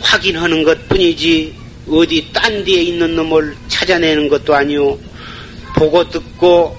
[0.00, 1.54] 확인하는 것 뿐이지
[1.88, 4.98] 어디 딴 데에 있는 놈을 찾아내는 것도 아니오
[5.76, 6.76] 보고 듣고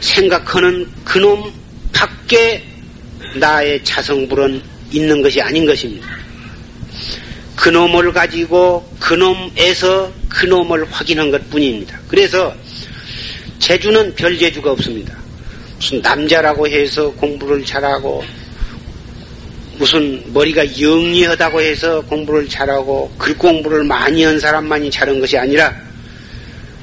[0.00, 1.50] 생각하는 그놈
[1.92, 2.62] 밖에
[3.36, 6.23] 나의 자성불은 있는 것이 아닌 것입니다.
[7.64, 11.98] 그놈을 가지고 그놈에서 그놈을 확인한 것 뿐입니다.
[12.08, 12.54] 그래서
[13.58, 15.16] 재주는 별 재주가 없습니다.
[15.78, 18.22] 무슨 남자라고 해서 공부를 잘하고
[19.78, 25.74] 무슨 머리가 영리하다고 해서 공부를 잘하고 글 공부를 많이 한 사람만이 잘한 것이 아니라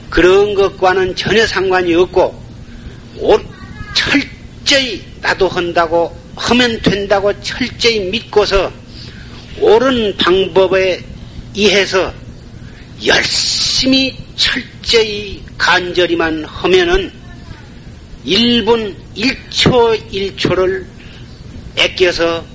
[0.10, 2.44] 그런 것과는 전혀 상관이 없고
[3.94, 8.81] 철저히 나도 한다고 하면 된다고 철저히 믿고서
[9.60, 11.04] 옳은 방법에
[11.56, 12.14] 의해서
[13.06, 17.12] 열심히 철저히 간절히만 하면은
[18.26, 20.86] 1분 1초 1초를
[21.78, 22.46] 아껴서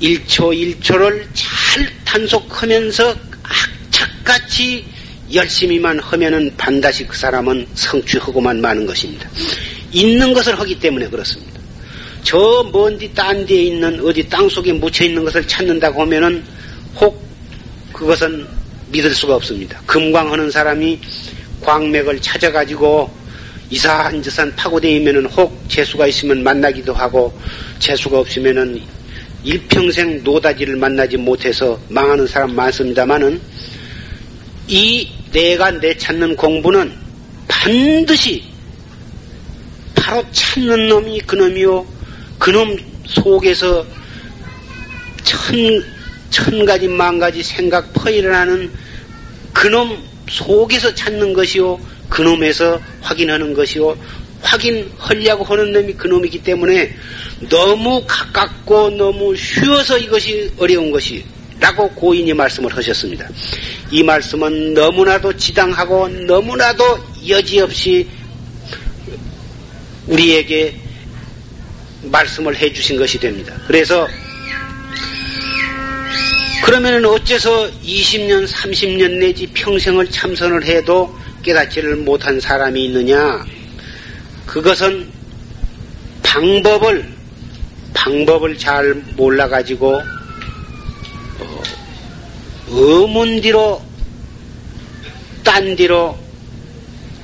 [0.00, 4.84] 1초 1초를 잘 단속하면서 악착같이
[5.32, 9.28] 열심히만 하면은 반드시 그 사람은 성취하고만 마는 것입니다.
[9.92, 11.49] 있는 것을 하기 때문에 그렇습니다.
[12.22, 16.44] 저 먼디 딴 데에 있는 어디 땅 속에 묻혀 있는 것을 찾는다고 하면은
[16.96, 17.22] 혹
[17.92, 18.46] 그것은
[18.88, 19.80] 믿을 수가 없습니다.
[19.86, 20.98] 금광하는 사람이
[21.60, 23.10] 광맥을 찾아가지고
[23.70, 27.32] 이산 저산 파고다니면은 혹 재수가 있으면 만나기도 하고
[27.78, 28.80] 재수가 없으면은
[29.44, 33.40] 일평생 노다지를 만나지 못해서 망하는 사람 많습니다만은
[34.68, 36.92] 이 내가 내 찾는 공부는
[37.48, 38.44] 반드시
[39.94, 41.99] 바로 찾는 놈이 그놈이요.
[42.40, 42.74] 그놈
[43.06, 43.86] 속에서
[45.22, 45.84] 천,
[46.30, 48.72] 천 가지, 만 가지 생각 퍼 일어나는
[49.52, 51.78] 그놈 속에서 찾는 것이요.
[52.08, 53.96] 그놈에서 확인하는 것이요.
[54.42, 56.96] 확인하려고 하는 놈이 그놈이기 때문에
[57.50, 61.22] 너무 가깝고 너무 쉬워서 이것이 어려운 것이
[61.60, 63.28] 라고 고인이 말씀을 하셨습니다.
[63.90, 66.84] 이 말씀은 너무나도 지당하고 너무나도
[67.28, 68.08] 여지없이
[70.06, 70.74] 우리에게
[72.02, 73.54] 말씀을 해 주신 것이 됩니다.
[73.66, 74.06] 그래서
[76.62, 83.44] 그러면 어째서 20년, 30년 내지 평생을 참선을 해도 깨닫지를 못한 사람이 있느냐?
[84.46, 85.08] 그것은
[86.22, 87.08] 방법을,
[87.94, 89.96] 방법을 잘 몰라가지고,
[91.40, 91.62] 어,
[92.68, 93.82] 의문 뒤로,
[95.42, 96.16] 딴 뒤로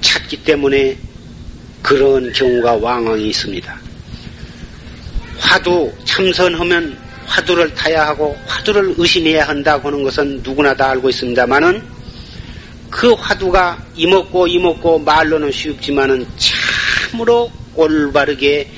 [0.00, 0.96] 찾기 때문에
[1.82, 3.85] 그런 경우가 왕왕이 있습니다.
[5.46, 11.82] 화두 참선하면 화두를 타야 하고 화두를 의심해야 한다고 하는 것은 누구나 다 알고 있습니다만은
[12.90, 18.68] 그 화두가 이먹고 이먹고 말로는 쉽지만은 참으로 올바르게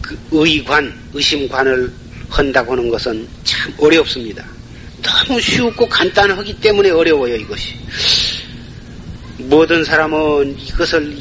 [0.00, 1.92] 그 의관, 의심관을
[2.28, 4.44] 한다고 하는 것은 참 어렵습니다.
[5.02, 7.74] 너무 쉽고 간단하기 때문에 어려워요, 이것이.
[9.38, 11.16] 모든 사람은 이것을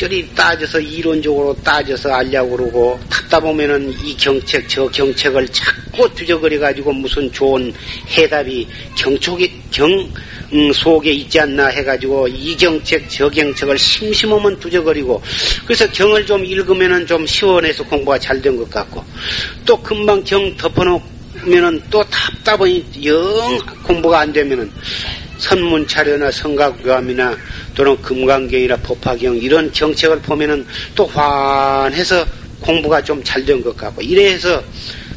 [0.00, 6.92] 이리저리 따져서 이론적으로 따져서 알려고 그러고 듣다 보면은 이 경책 저 경책을 자꾸 뒤적거려 가지고
[6.92, 7.72] 무슨 좋은
[8.08, 10.10] 해답이 경촉이 경
[10.52, 15.22] 음, 속에 있지 않나 해가지고 이 경책 저 경책을 심심하면 두저거리고
[15.66, 19.04] 그래서 경을 좀 읽으면은 좀 시원해서 공부가 잘 된 것 같고
[19.66, 24.70] 또 금방 경 덮어놓으면은 또 답답하니 영 공부가 안 되면은
[25.40, 27.36] 선문차려나 성각교함이나
[27.74, 32.24] 또는 금강경이나 법화경 이런 정책을 보면은 또 환해서
[32.60, 34.62] 공부가 좀 잘 된 것 같고 이래서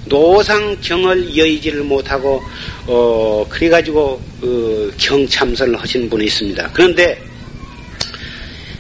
[0.06, 2.42] 노상경을 여의지를 못하고
[2.88, 6.72] 어 그래가지고 어, 경참선을 하신 분이 있습니다.
[6.74, 7.22] 그런데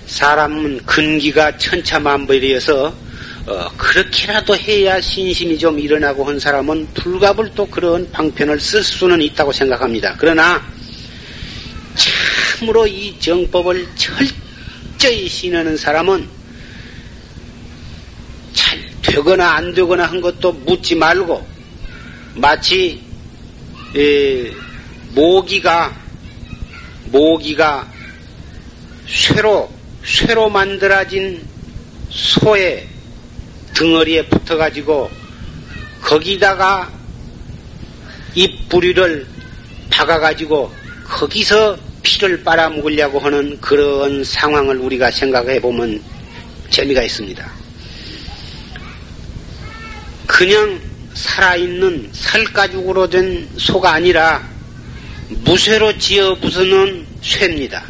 [0.05, 2.93] 사람은 근기가 천차만별이어서
[3.45, 9.51] 어, 그렇게라도 해야 신심이 좀 일어나고 한 사람은 불갑을 또 그런 방편을 쓸 수는 있다고
[9.51, 10.15] 생각합니다.
[10.17, 10.61] 그러나
[12.63, 16.27] 참으로 이 정법을 철저히 신하는 사람은
[18.53, 21.45] 잘 되거나 안 되거나 한 것도 묻지 말고
[22.35, 23.01] 마치
[23.95, 24.51] 에,
[25.13, 25.93] 모기가
[27.05, 27.91] 모기가
[29.07, 29.71] 쇠로
[30.05, 31.45] 쇠로 만들어진
[32.09, 32.87] 소의
[33.75, 35.11] 덩어리에 붙어가지고
[36.01, 36.91] 거기다가
[38.35, 39.27] 잎 뿌리를
[39.89, 40.73] 박아가지고
[41.05, 46.01] 거기서 피를 빨아먹으려고 하는 그런 상황을 우리가 생각해 보면
[46.69, 47.51] 재미가 있습니다.
[50.27, 50.79] 그냥
[51.13, 54.43] 살아있는 살가죽으로 된 소가 아니라
[55.29, 57.83] 무쇠로 지어 부수는 쇠입니다.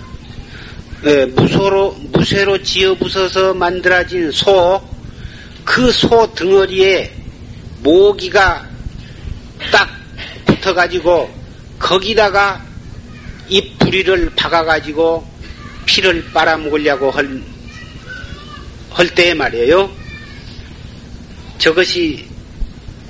[1.05, 4.81] 예, 무소로, 무쇠로 지어 부숴서 만들어진 소,
[5.65, 7.11] 그 소 덩어리에
[7.81, 8.67] 모기가
[9.71, 9.89] 딱
[10.45, 11.33] 붙어가지고
[11.79, 12.63] 거기다가
[13.93, 15.23] 이 뿌리를 박아가지고
[15.85, 17.29] 피를 빨아먹으려고 할,
[18.89, 19.87] 할 때에 말이에요.
[21.59, 22.25] 저것이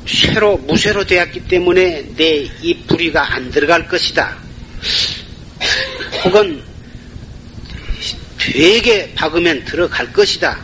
[0.06, 4.36] 쇠로, 무쇠로 되었기 때문에 내이 뿌리가 안 들어갈 것이다.
[6.26, 6.62] 혹은
[8.38, 10.60] 되게 박으면 들어갈 것이다.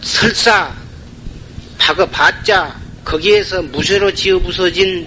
[0.00, 0.74] 설사
[1.76, 5.06] 박아봤자 거기에서 무쇠로 지어 부서진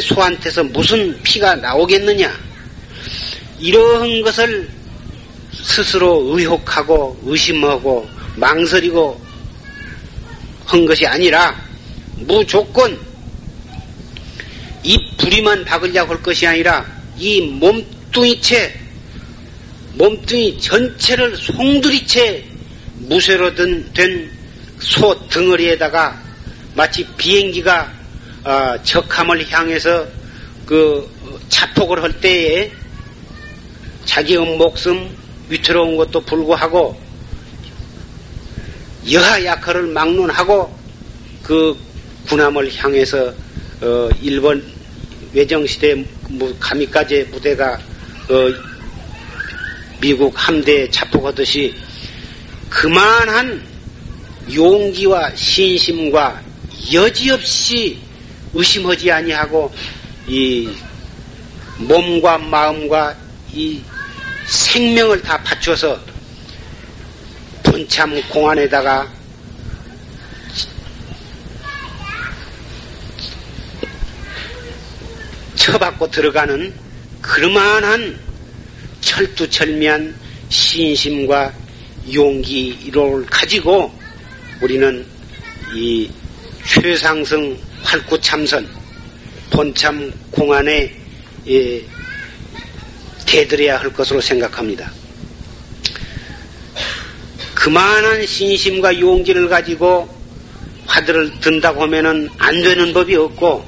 [0.00, 2.51] 소한테서 무슨 피가 나오겠느냐?
[3.62, 4.68] 이러한 것을
[5.52, 9.20] 스스로 의혹하고 의심하고 망설이고
[10.66, 11.54] 한 것이 아니라
[12.16, 12.98] 무조건
[14.82, 16.84] 이 부리만 박으려고 할 것이 아니라
[17.16, 18.80] 이 몸뚱이체
[19.94, 22.44] 몸뚱이 전체를 송두리째
[23.08, 24.42] 무쇠로 된
[24.82, 26.20] 소 덩어리에다가
[26.74, 27.90] 마치 비행기가
[28.44, 30.06] 어, 적함을 향해서
[30.66, 31.08] 그
[31.48, 32.72] 자폭을 할 때에
[34.04, 35.08] 자기의 목숨
[35.48, 36.98] 위태로운 것도 불구하고
[39.10, 40.78] 여하 약화를 막론하고
[41.42, 41.76] 그
[42.28, 43.32] 군함을 향해서
[43.80, 44.64] 어, 일본
[45.32, 46.04] 외정시대
[46.60, 48.72] 가미까지 부대가 어,
[50.00, 51.74] 미국 함대에 자폭하듯이
[52.68, 53.62] 그만한
[54.52, 56.42] 용기와 신심과
[56.92, 57.98] 여지없이
[58.54, 59.72] 의심하지 아니하고
[60.26, 60.68] 이
[61.78, 63.16] 몸과 마음과
[63.52, 63.80] 이
[64.52, 65.98] 생명을 다 바쳐서
[67.62, 69.10] 분참 공안에다가
[75.54, 76.74] 쳐받고 들어가는
[77.22, 78.18] 그만한
[79.00, 80.14] 철두철미한
[80.50, 81.54] 신심과
[82.12, 83.90] 용기를 가지고
[84.60, 85.06] 우리는
[85.74, 86.10] 이
[86.66, 88.68] 최상승 활구참선
[89.50, 90.94] 본참 공안에
[91.48, 91.82] 예,
[93.36, 94.92] 대들어야 할 것으로 생각합니다.
[97.54, 100.06] 그만한 신심과 용기를 가지고
[100.86, 103.64] 화두를 든다고 하면은 안 되는 법이 없고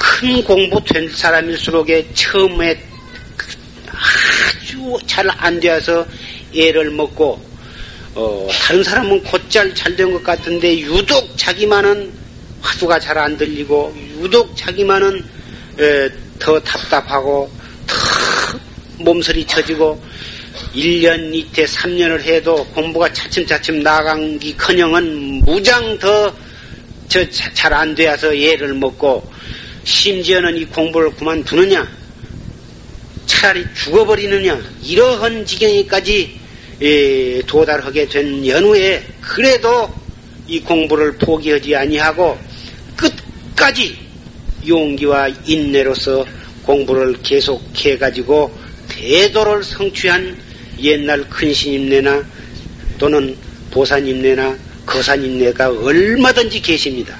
[0.00, 2.82] 큰 공부 된 사람일수록에 처음에
[3.88, 6.04] 아주 잘 안 되어서
[6.56, 7.40] 애를 먹고
[8.16, 12.12] 어, 다른 사람은 곧잘 잘 된 것 같은데 유독 자기만은
[12.62, 15.24] 화두가 잘 안 들리고 유독 자기만은
[15.78, 16.08] 에,
[16.40, 17.63] 더 답답하고 더
[18.98, 20.02] 몸서리 쳐지고
[20.74, 26.32] 1년, 이태, 3년을 해도 공부가 차츰차츰 나간기 커녕은 무장 더
[27.08, 29.30] 잘 안 되어서 애를 먹고
[29.84, 31.86] 심지어는 이 공부를 그만두느냐
[33.26, 36.40] 차라리 죽어버리느냐 이러한 지경에까지
[36.82, 39.88] 예, 도달하게 된 연후에 그래도
[40.48, 42.36] 이 공부를 포기하지 아니하고
[42.96, 43.96] 끝까지
[44.66, 46.26] 용기와 인내로서
[46.64, 48.52] 공부를 계속해 가지고
[49.04, 50.34] 대도를 성취한
[50.80, 52.24] 옛날 큰신임내나
[52.96, 53.36] 또는
[53.70, 57.14] 보산임내나 거산임내가 얼마든지 계십니다.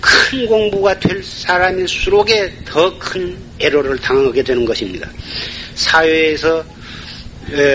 [0.00, 5.10] 큰 공부가 될 사람일수록에 더 큰 애로를 당하게 되는 것입니다.
[5.74, 6.64] 사회에서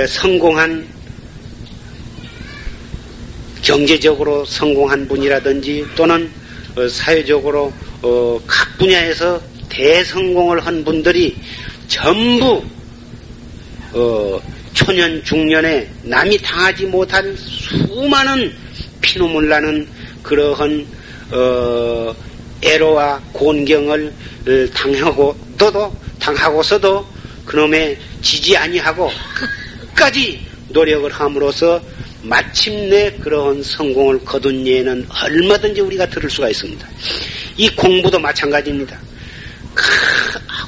[0.08, 0.88] 성공한
[3.62, 6.30] 경제적으로 성공한 분이라든지 또는
[6.76, 11.36] 어, 사회적으로 어, 각 분야에서 대성공을 한 분들이
[11.88, 12.64] 전부
[13.94, 14.40] 어,
[14.74, 18.54] 초년 중년에 남이 당하지 못한 수많은
[19.02, 19.88] 피눈물 나는
[20.22, 20.86] 그러한
[22.62, 24.14] 애로와 곤경을
[24.74, 27.08] 당하고 또도 당하고서도
[27.46, 29.10] 그놈의 지지 아니하고
[29.96, 31.82] 끝까지 노력을 함으로써
[32.24, 36.88] 마침내 그러한 성공을 거둔 예는 얼마든지 우리가 들을 수가 있습니다.
[37.56, 39.00] 이 공부도 마찬가지입니다.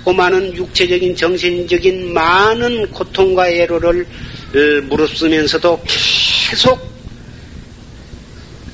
[0.10, 6.80] 하고 많은 육체적인 정신적인 많은 고통과 애로를 어, 무릅쓰면서도 계속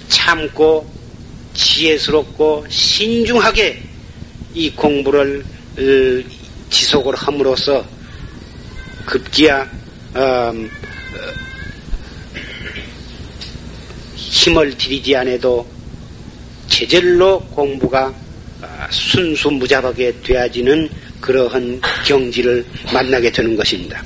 [0.08, 0.90] 참고
[1.54, 3.84] 지혜스럽고 신중하게
[4.54, 5.44] 이 공부를
[5.78, 6.30] 어,
[6.70, 7.86] 지속을 함으로써
[9.06, 9.70] 급기야
[10.16, 10.70] 음,
[14.16, 15.68] 힘을 들이지 않아도
[16.68, 18.14] 제절로 공부가
[18.62, 20.90] 아, 순수무잡하게 되어지는
[21.26, 24.02] 그러한 경지를 만나게 되는 것입니다.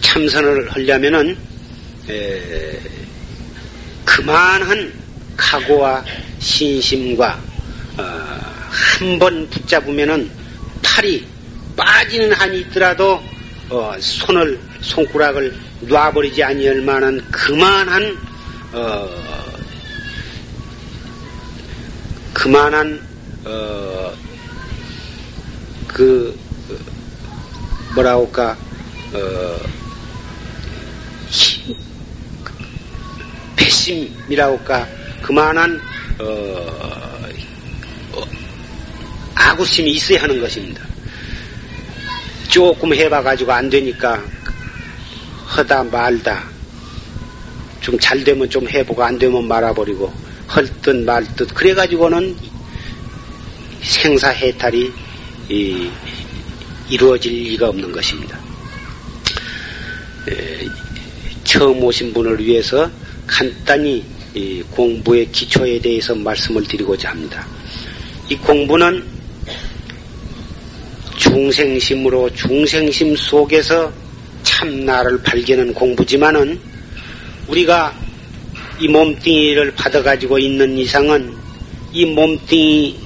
[0.00, 1.36] 참선을 하려면은
[4.04, 4.92] 그만한
[5.36, 6.04] 각오와
[6.38, 7.40] 신심과
[7.98, 8.02] 어,
[8.70, 10.30] 한번 붙잡으면은
[10.82, 11.26] 팔이
[11.76, 13.22] 빠지는 한이 있더라도
[13.68, 18.16] 어, 손을 손가락을 놔버리지 아니할 만한 그만한
[18.72, 19.08] 어,
[22.32, 23.00] 그만한
[23.44, 24.14] 어,
[25.92, 26.38] 그
[27.94, 28.56] 뭐라 할까
[29.12, 29.56] 어,
[33.56, 34.88] 배심이라 할까
[35.22, 35.80] 그만한
[36.18, 36.24] 어,
[38.12, 38.22] 어,
[39.34, 40.82] 아구심이 있어야 하는 것입니다.
[42.48, 44.22] 조금 해봐가지고 안 되니까
[45.56, 46.44] 허다 말다
[47.80, 50.12] 좀 잘 되면 좀 해보고 안 되면 말아버리고
[50.54, 52.36] 헐 듯 말 듯 그래가지고는
[53.82, 54.92] 생사해탈이
[55.52, 55.90] 이,
[56.88, 58.38] 이루어질 리가 없는 것입니다.
[60.28, 60.66] 에,
[61.44, 62.90] 처음 오신 분을 위해서
[63.26, 64.02] 간단히
[64.70, 67.46] 공부의 기초에 대해서 말씀을 드리고자 합니다.
[68.30, 69.04] 이 공부는
[71.18, 73.92] 중생심으로 중생심 속에서
[74.42, 76.58] 참나를 발견하는 공부지만은
[77.48, 77.94] 우리가
[78.80, 81.34] 이 몸뚱이를 받아가지고 있는 이상은
[81.92, 83.01] 이 몸뚱이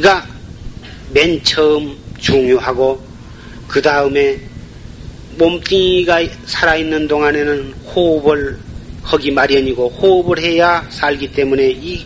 [0.00, 0.36] 가
[1.16, 3.02] 맨 처음 중요하고
[3.68, 4.38] 그 다음에
[5.38, 8.58] 몸뚱이가 살아있는 동안에는 호흡을
[9.02, 12.04] 하기 마련이고 호흡을 해야 살기 때문에 이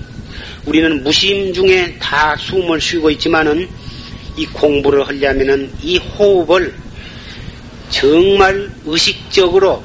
[0.67, 3.69] 우리는 무심 중에 다 숨을 쉬고 있지만은
[4.37, 6.75] 이 공부를 하려면은 이 호흡을
[7.89, 9.83] 정말 의식적으로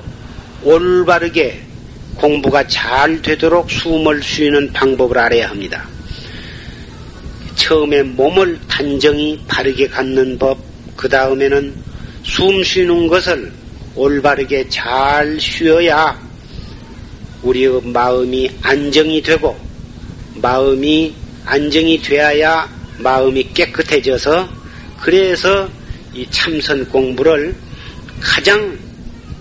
[0.64, 1.62] 올바르게
[2.16, 5.95] 공부가 잘 되도록 숨을 쉬는 방법을 알아야 합니다.
[7.66, 10.60] 처음에 몸을 단정히 바르게 갖는 법,
[10.96, 11.74] 그 다음에는
[12.22, 13.52] 숨 쉬는 것을
[13.96, 16.16] 올바르게 잘 쉬어야
[17.42, 19.58] 우리의 마음이 안정이 되고
[20.36, 24.48] 마음이 안정이 되어야 마음이 깨끗해져서
[25.02, 25.68] 그래서
[26.14, 27.56] 이 참선 공부를
[28.20, 28.78] 가장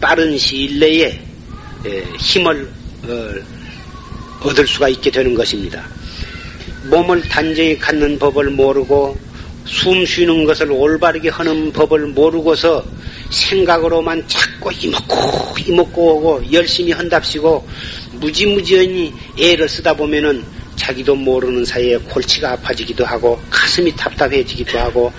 [0.01, 1.21] 빠른 시일 내에
[2.19, 2.73] 힘을
[3.05, 3.35] 어,
[4.49, 5.94] 얻을 수가 있게 되는 것입니다.
[6.85, 9.17] 몸을 단정히 갖는 법을 모르고
[9.65, 12.85] 숨 쉬는 것을 올바르게 하는 법을 모르고서
[13.31, 15.17] 생각으로만 자꾸 이먹고
[15.67, 17.67] 이먹고 오고 열심히 한답시고
[18.13, 20.45] 무지무지하니 애를 쓰다 보면은
[20.77, 25.13] 자기도 모르는 사이에 골치가 아파지기도 하고 가슴이 답답해지기도 하고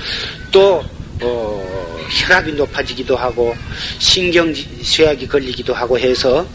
[0.51, 0.83] 또
[1.21, 3.55] 어, 혈압이 높아지기도 하고
[3.97, 6.45] 신경 쇠약이 걸리기도 하고 해서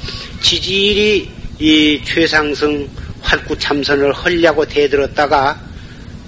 [0.42, 2.88] 지질이 이 최상승
[3.22, 5.58] 활구 참선을 하려고 대들었다가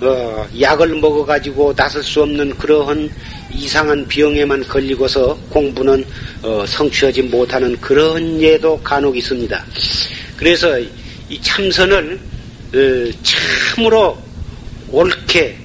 [0.00, 3.08] 어, 약을 먹어가지고 나설 수 없는 그러한
[3.52, 6.04] 이상한 병에만 걸리고서 공부는
[6.42, 9.64] 어, 성취하지 못하는 그런 예도 간혹 있습니다.
[10.36, 10.78] 그래서
[11.28, 12.18] 이 참선을
[12.74, 14.18] 어, 참으로
[14.90, 15.56] 옳게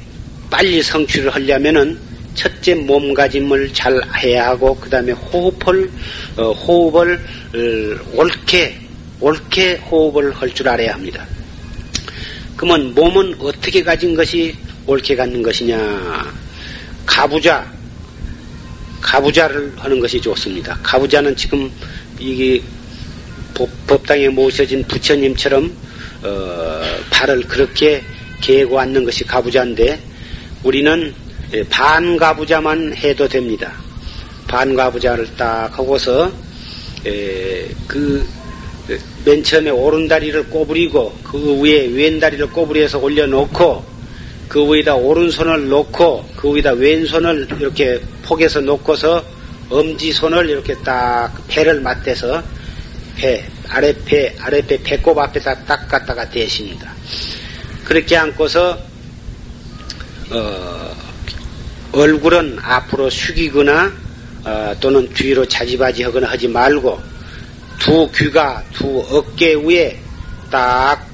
[0.49, 1.97] 빨리 성취를 하려면은
[2.36, 5.89] 첫째 몸가짐을 잘 해야 하고 그 다음에 호흡을
[6.38, 8.86] 어, 호흡을 어, 옳게
[9.20, 11.26] 옳게 호흡을 할 줄 알아야 합니다.
[12.55, 14.55] 그러면 몸은 어떻게 가진 것이
[14.86, 16.34] 옳게 갖는 것이냐?
[17.05, 17.65] 가부좌
[19.01, 20.78] 가부좌를 하는 것이 좋습니다.
[20.84, 21.72] 가부좌는 지금
[22.20, 22.61] 이게
[23.88, 25.72] 법 당에 모셔진 부처님처럼
[26.24, 28.03] 어, 발을 그렇게
[28.41, 29.99] 개고 앉는 것이 가부좌인데
[30.63, 31.13] 우리는
[31.70, 33.72] 반가부좌만 해도 됩니다.
[34.47, 36.32] 반가부좌를 딱 하고서
[37.88, 38.28] 그
[39.25, 43.83] 맨 처음에 오른다리를 꼬부리고 그 위에 왼다리를 꼬부리해서 올려놓고
[44.47, 49.23] 그 위에다 오른손을 놓고 그 위에다 왼손을 이렇게 폭에서 놓고서
[49.69, 52.41] 엄지손을 이렇게 딱 배를 맞대서
[53.17, 56.93] 배 아랫배 아랫배 배꼽 앞에다 딱 갖다가 대십니다.
[57.83, 58.77] 그렇게 앉고서
[60.29, 60.95] 어,
[61.91, 63.91] 얼굴은 앞으로 숙이거나
[64.45, 67.16] 어, 또는 뒤로 자지바지하거나 하지 말고
[67.80, 69.97] 두 귀가 두 어깨 위에
[70.49, 71.07] 딱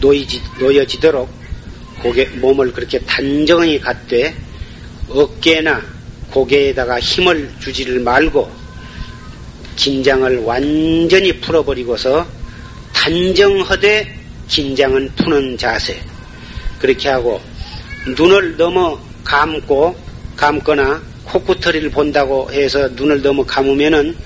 [0.00, 1.28] 놓이지, 놓여지도록
[2.02, 4.34] 고개, 몸을 그렇게 단정히 갖되
[5.08, 5.82] 어깨나
[6.30, 8.50] 고개에다가 힘을 주지를 말고
[9.76, 12.26] 긴장을 완전히 풀어버리고서
[12.92, 14.18] 단정하되
[14.48, 16.00] 긴장은 푸는 자세.
[16.78, 17.40] 그렇게 하고
[18.16, 19.96] 눈을 너무 감고
[20.36, 24.16] 감거나 코코터리를 본다고 해서 눈을 너무 감으면은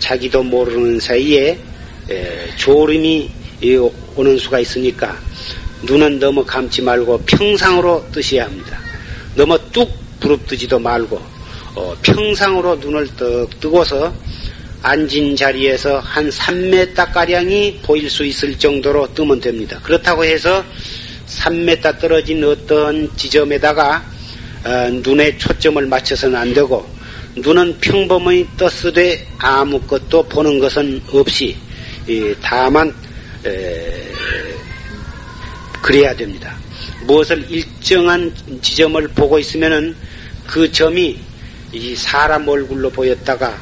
[0.00, 1.58] 자기도 모르는 사이에
[2.56, 3.30] 졸음이
[4.16, 5.16] 오는 수가 있으니까
[5.82, 8.78] 눈은 너무 감지 말고 평상으로 뜨셔야 합니다.
[9.34, 11.20] 너무 뚝 부릅뜨지도 말고
[11.74, 14.12] 어, 평상으로 눈을 떡 뜨고서
[14.82, 19.78] 앉은 자리에서 한 3m 가량이 보일 수 있을 정도로 뜨면 됩니다.
[19.82, 20.64] 그렇다고 해서
[21.26, 24.04] 3m 떨어진 어떤 지점에다가
[24.64, 26.86] 어, 눈에 초점을 맞춰서는 안 되고
[27.42, 31.56] 눈은 평범히 떴으되 아무것도 보는 것은 없이
[32.40, 32.94] 다만
[35.82, 36.56] 그래야 됩니다.
[37.06, 39.96] 무엇을 일정한 지점을 보고 있으면은
[40.46, 41.18] 그 점이
[41.72, 43.58] 이 사람 얼굴로 보였다가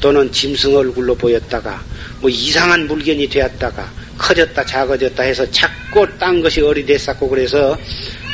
[0.00, 1.82] 또는 짐승 얼굴로 보였다가
[2.20, 7.78] 뭐 이상한 물건이 되었다가 커졌다 작아졌다 해서 자꾸 딴 것이 어리 됐었고 그래서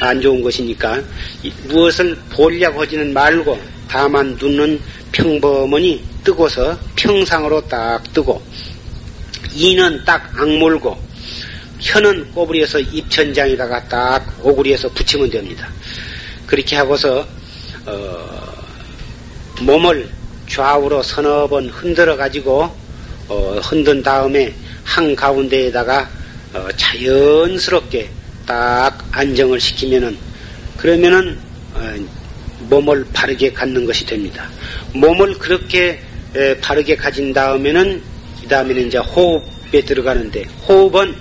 [0.01, 1.03] 안 좋은 것이니까
[1.65, 4.81] 무엇을 보려고 하지는 말고 다만 눈은
[5.13, 8.41] 평범하니 뜨고서 평상으로 딱 뜨고
[9.55, 10.97] 이는 딱 악물고
[11.81, 15.69] 혀는 꼬부리에서 입천장에다가 딱 오구리에서 붙이면 됩니다.
[16.47, 17.27] 그렇게 하고서
[17.87, 18.55] 어,
[19.61, 20.09] 몸을
[20.49, 22.75] 좌우로 서너 번 흔들어 가지고
[23.29, 24.53] 어, 흔든 다음에
[24.85, 26.09] 한 가운데에다가
[26.55, 28.11] 어, 자연스럽게
[28.47, 30.17] 딱 안정을 시키면은
[30.77, 31.39] 그러면은
[31.75, 31.95] 어,
[32.69, 34.49] 몸을 바르게 갖는 것이 됩니다.
[34.93, 36.01] 몸을 그렇게
[36.35, 38.03] 에, 바르게 가진 다음에는
[38.43, 41.15] 그 다음에는 이제 호흡에 들어가는데 호흡은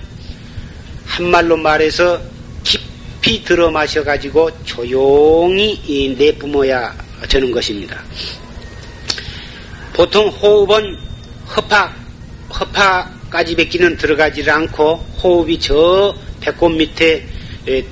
[1.05, 2.21] 한말로 말해서
[2.63, 6.95] 깊이 들어 마셔 가지고 조용히 내뿜어야
[7.27, 8.01] 저는 것입니다.
[9.93, 10.95] 보통 호흡은
[11.55, 11.93] 허파
[12.53, 17.25] 허파까지 뱉기는 들어가지 않고 호흡이 저 배꼽 밑에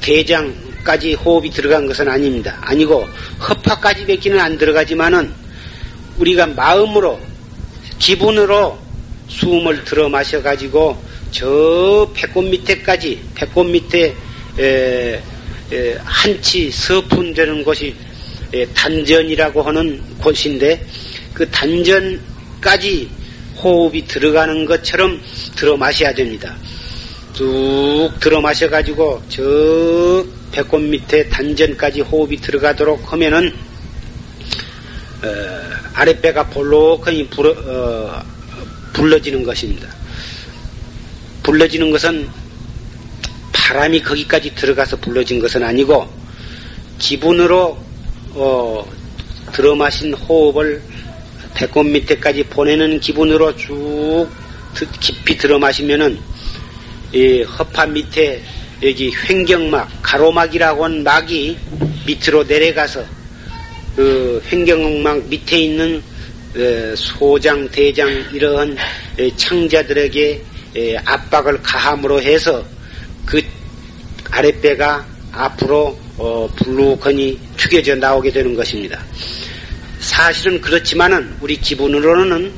[0.02, 0.54] 대장
[0.86, 2.58] 까지 호흡이 들어간 것은 아닙니다.
[2.62, 3.06] 아니고
[3.50, 5.34] 허파까지 뱉기는 안 들어가지만은
[6.18, 7.20] 우리가 마음으로
[8.00, 8.78] 기분으로
[9.28, 10.96] 숨을 들어 마셔 가지고
[11.32, 14.16] 저 배꼽 밑에까지 배꼽 밑에
[16.06, 17.96] 한치 서푼 되는 곳이
[18.54, 20.86] 에, 단전이라고 하는 곳인데
[21.34, 23.10] 그 단전까지
[23.58, 25.20] 호흡이 들어가는 것처럼
[25.56, 26.56] 들어 마셔야 됩니다.
[27.34, 33.54] 쭉 들어 마셔 가지고 저 배꼽 밑에 단전까지 호흡이 들어가도록 하면은
[35.24, 35.28] 어,
[35.94, 38.24] 아랫배가 볼록하니 불어, 어,
[38.94, 39.88] 불러지는 것입니다.
[41.44, 42.30] 불러지는 것은
[43.52, 46.08] 바람이 거기까지 들어가서 불러진 것은 아니고
[47.00, 47.78] 기분으로
[48.34, 48.92] 어,
[49.52, 50.82] 들어 마신 호흡을
[51.54, 54.28] 배꼽 밑에까지 보내는 기분으로 쭉
[55.00, 56.20] 깊이 들어 마시면은
[57.14, 58.44] 이 허파 밑에
[58.84, 61.58] 여기 횡경막 가로막이라고 하는 막이
[62.06, 63.04] 밑으로 내려가서
[63.96, 66.04] 그 횡경막 밑에 있는
[66.96, 68.78] 소장 대장 이러한
[69.38, 70.44] 창자들에게
[71.06, 72.64] 압박을 가함으로 해서
[73.26, 73.42] 그
[74.32, 79.02] 아랫배가 앞으로 어, 불룩하니 튀겨져 나오게 되는 것입니다.
[80.00, 82.54] 사실은 그렇지만은 우리 기분으로는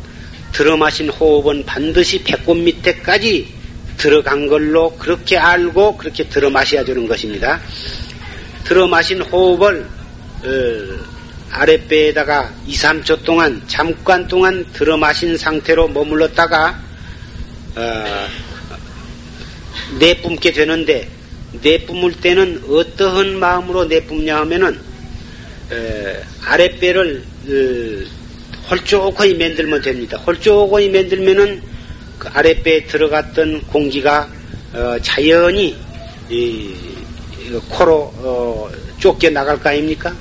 [0.51, 3.56] 들어 마신 호흡은 반드시 배꼽 밑에까지
[3.97, 7.59] 들어간 걸로 그렇게 알고 그렇게 들어 마셔야 되는 것입니다.
[8.63, 9.87] 들어 마신 호흡을
[10.43, 11.17] 어,
[11.49, 16.79] 아랫배에다가 2, 3초 동안 잠깐 동안 들어 마신 상태로 머물렀다가
[17.75, 18.27] 어,
[19.99, 21.07] 내뿜게 되는데
[21.61, 24.79] 내뿜을 때는 어떠한 마음으로 내뿜냐 하면은
[25.71, 30.17] 에, 아랫배를 어, 홀쭉하게 만들면 됩니다.
[30.17, 31.76] 홀쭉하게 만들면은
[32.17, 34.27] 그 아랫배에 들어갔던 공기가
[34.73, 35.77] 어, 자연히
[36.29, 36.73] 이,
[37.69, 40.13] 코로 어, 쫓겨 나갈 거 아닙니까?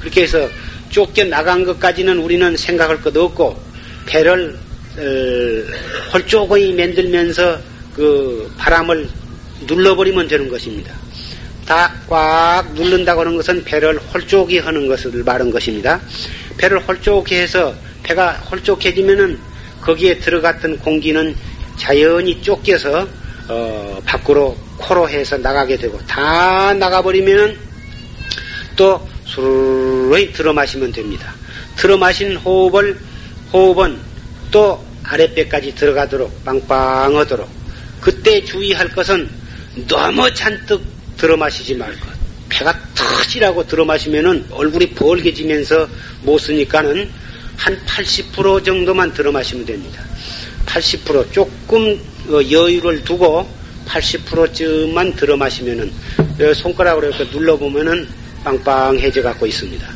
[0.00, 0.48] 그렇게 해서
[0.90, 3.60] 쫓겨 나간 것까지는 우리는 생각할 것도 없고
[4.06, 4.58] 배를
[4.98, 7.58] 어, 홀쭉하게 만들면서
[7.94, 9.08] 그 바람을
[9.66, 10.94] 눌러버리면 되는 것입니다.
[11.66, 16.00] 다꽉 누른다고 하는 것은 배를 홀쭉이 하는 것을 말한 것입니다.
[16.58, 19.38] 배를 홀쭉히 해서 배가 홀쭉해지면은
[19.82, 21.34] 거기에 들어갔던 공기는
[21.76, 23.06] 자연히 쫓겨서
[23.48, 27.58] 어, 밖으로 코로 해서 나가게 되고 다 나가버리면은
[28.76, 31.34] 또 수르르 들어 마시면 됩니다.
[31.76, 32.98] 들어 마신 호흡을
[33.52, 33.98] 호흡은
[34.50, 37.48] 또 아랫배까지 들어가도록 빵빵하도록
[38.00, 39.28] 그때 주의할 것은
[39.88, 40.82] 너무 잔뜩
[41.16, 42.08] 들어 마시지 말 것.
[42.48, 45.88] 배가 터지라고 들어 마시면은 얼굴이 벌게지면서
[46.22, 47.10] 못 쓰니까는
[47.62, 50.02] 한 80% 정도만 들어 마시면 됩니다.
[50.66, 51.96] 80% 조금
[52.28, 53.48] 어, 여유를 두고
[53.86, 58.08] 80%쯤만 들어 마시면은 어, 손가락으로 이렇게 눌러 보면은
[58.42, 59.86] 빵빵해져 갖고 있습니다.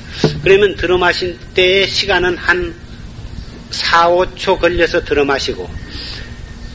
[0.44, 2.72] 그러면 들어 마실 때의 시간은 한
[3.70, 5.68] 4, 5초 걸려서 들어 마시고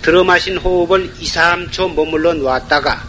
[0.01, 3.01] 들어 마신 호흡을 2, 3초 머물러 놨다가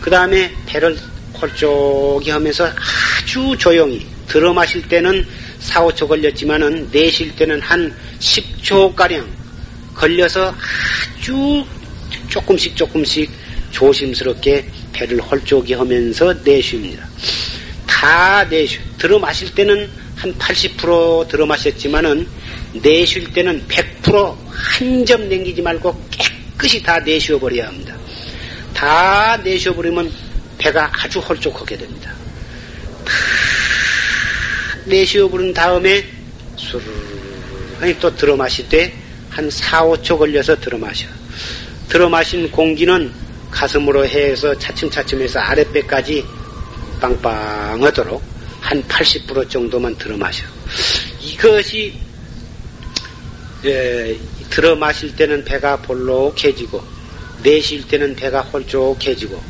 [0.00, 0.98] 그 다음에 배를
[1.40, 5.24] 홀쭉이 하면서 아주 조용히 들어 마실 때는
[5.66, 9.26] 4, 5초 걸렸지만은 내쉴 때는 한 10초가량
[9.94, 10.54] 걸려서
[11.18, 11.64] 아주
[12.28, 13.28] 조금씩 조금씩
[13.72, 17.06] 조심스럽게 배를 홀쭉이 하면서 내쉽니다.
[17.86, 22.26] 다 내쉬, 들어 마실 때는 한 80% 들어 마셨지만은
[22.74, 27.96] 내쉴 때는 100%한 점 남기지 말고 깨끗이 다 내쉬어 버려야 합니다.
[28.72, 30.12] 다 내쉬어 버리면
[30.58, 32.12] 배가 아주 홀쭉하게 됩니다.
[33.04, 33.12] 다
[34.86, 36.04] 내쉬어 버린 다음에
[36.56, 39.06] 수르르 또 들어 마실 때
[39.36, 41.06] 한 4, 5초 걸려서 들어 마셔.
[41.90, 43.12] 들어 마신 공기는
[43.50, 46.24] 가슴으로 해서 차츰차츰해서 아랫배까지
[47.02, 48.22] 빵빵하도록
[48.62, 50.42] 한 80% 정도만 들어 마셔.
[51.20, 51.92] 이것이
[53.66, 54.16] 예,
[54.48, 56.82] 들어 마실 때는 배가 볼록해지고
[57.42, 59.42] 내쉴 때는 배가 홀쭉해지고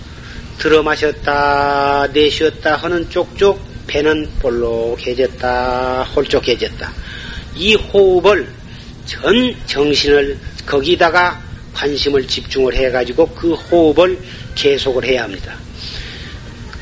[0.58, 6.92] 들어 마셨다 내쉬었다 하는 쪽쪽 배는 볼록해졌다 홀쭉해졌다
[7.54, 8.48] 이 호흡을
[9.06, 14.18] 전 정신을 거기다가 관심을 집중을 해가지고 그 호흡을
[14.54, 15.54] 계속을 해야 합니다.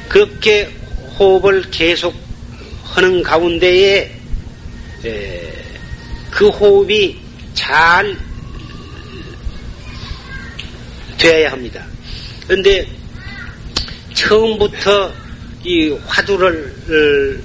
[0.09, 0.71] 그렇게
[1.19, 2.15] 호흡을 계속
[2.85, 4.13] 하는 가운데에
[6.31, 7.19] 그 호흡이
[7.55, 8.17] 잘
[11.19, 11.85] 되어야 합니다.
[12.47, 12.87] 그런데
[14.15, 15.13] 처음부터
[15.65, 17.43] 이 화두를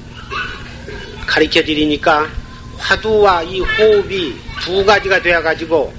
[1.26, 2.30] 가르쳐 드리니까
[2.78, 5.94] 화두와 이 호흡이 두 가지가 되어 가지고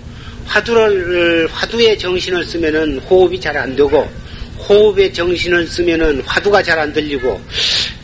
[0.47, 4.09] 화두를 화두에 정신을 쓰면은 호흡이 잘 안 되고
[4.69, 7.41] 호흡에 정신을 쓰면은 화두가 잘 안 들리고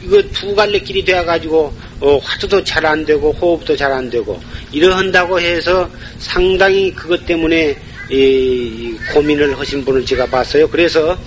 [0.03, 4.41] 이거 두 갈래 길이 되어 가지고 어, 화두도 잘 안 되고 호흡도 잘 안 되고
[4.73, 7.77] 이러한다고 해서 상당히 그것 때문에
[8.11, 10.69] 이, 고민을 하신 분을 제가 봤어요.
[10.69, 11.19] 그래서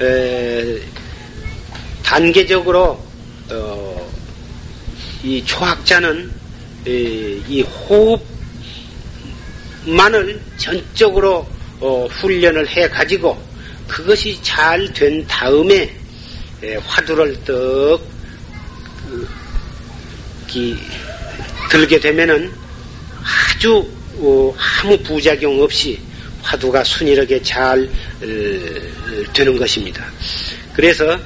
[0.00, 0.78] 에,
[2.14, 3.04] 단계적으로
[3.50, 4.12] 어,
[5.24, 6.30] 이 초학자는
[6.86, 7.62] 이, 이
[9.84, 11.44] 호흡만을 전적으로
[11.80, 13.36] 어, 훈련을 해 가지고
[13.88, 15.92] 그것이 잘 된 다음에
[16.62, 18.00] 에, 화두를 떡
[20.52, 20.78] 그,
[21.68, 22.52] 들게 되면은
[23.24, 23.84] 아주
[24.18, 25.98] 어, 아무 부작용 없이
[26.42, 30.06] 화두가 순이하게 잘 어, 되는 것입니다.
[30.74, 31.18] 그래서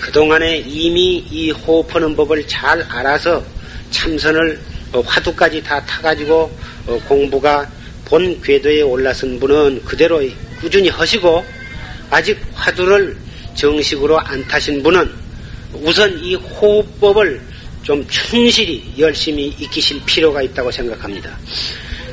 [0.00, 3.42] 그동안에 이미 이 호흡하는 법을 잘 알아서
[3.90, 4.60] 참선을
[4.92, 7.68] 어, 화두까지 다 타가지고 어, 공부가
[8.04, 10.22] 본 궤도에 올라선 분은 그대로
[10.60, 11.44] 꾸준히 하시고
[12.10, 13.16] 아직 화두를
[13.54, 15.10] 정식으로 안 타신 분은
[15.74, 17.40] 우선 이 호흡법을
[17.82, 21.36] 좀 충실히 열심히 익히실 필요가 있다고 생각합니다.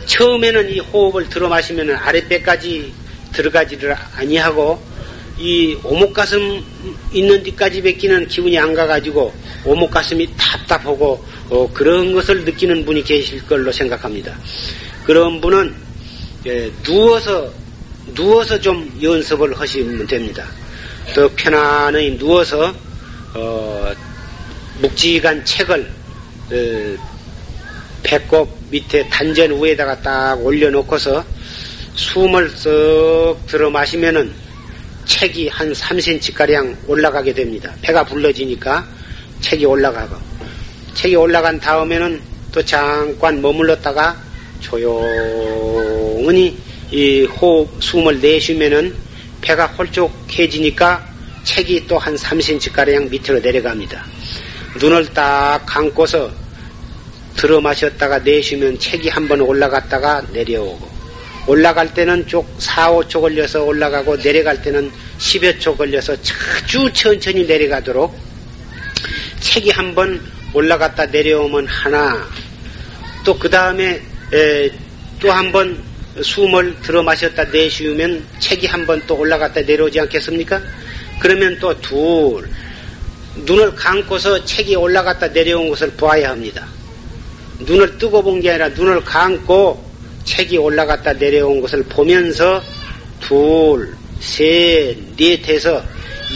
[0.05, 2.91] 처음에는 이 호흡을 들어 마시면 아랫배까지
[3.31, 4.92] 들어가지를 아니하고
[5.43, 6.63] 이 오목가슴
[7.11, 9.33] 있는 데까지 뱉기는 기운이 안 가가지고
[9.65, 14.39] 오목가슴이 답답하고 어, 그런 것을 느끼는 분이 계실 걸로 생각합니다.
[15.05, 15.75] 그런 분은
[16.45, 17.51] 예, 누워서
[18.15, 20.45] 누워서 좀 연습을 하시면 됩니다.
[21.13, 22.73] 더 편안히 누워서
[23.33, 23.93] 어,
[24.79, 25.91] 묵직한 책을
[26.53, 26.97] 어,
[28.01, 31.25] 배꼽 밑에 단전 위에다가 딱 올려놓고서
[31.95, 34.42] 숨을 쓱 들어 마시면은
[35.05, 37.73] 책이 한 3cm가량 올라가게 됩니다.
[37.81, 38.85] 배가 불러지니까
[39.41, 40.15] 책이 올라가고
[40.93, 44.15] 책이 올라간 다음에는 또 잠깐 머물렀다가
[44.61, 46.57] 조용히
[46.91, 48.93] 이 호흡 숨을 내쉬면은
[49.41, 51.05] 배가 홀쭉해지니까
[51.43, 54.05] 책이 또 한 3cm가량 밑으로 내려갑니다.
[54.79, 56.31] 눈을 딱 감고서
[57.35, 60.92] 들어 마셨다가 내쉬면 책이 한 번 올라갔다가 내려오고
[61.47, 68.17] 올라갈 때는 쭉 4, 5초 걸려서 올라가고 내려갈 때는 10여 초 걸려서 아주 천천히 내려가도록
[69.41, 70.21] 책이 한 번
[70.53, 72.27] 올라갔다 내려오면 하나
[73.25, 73.99] 또 그 다음에
[75.19, 75.83] 또 한 번
[76.21, 80.61] 숨을 들어 마셨다 내쉬우면 책이 한 번 또 올라갔다 내려오지 않겠습니까?
[81.19, 82.47] 그러면 또 둘
[83.45, 86.65] 눈을 감고서 책이 올라갔다 내려온 것을 보아야 합니다.
[87.59, 89.92] 눈을 뜨고 본 게 아니라 눈을 감고
[90.25, 92.61] 책이 올라갔다 내려온 것을 보면서
[93.19, 95.83] 둘, 셋, 넷 해서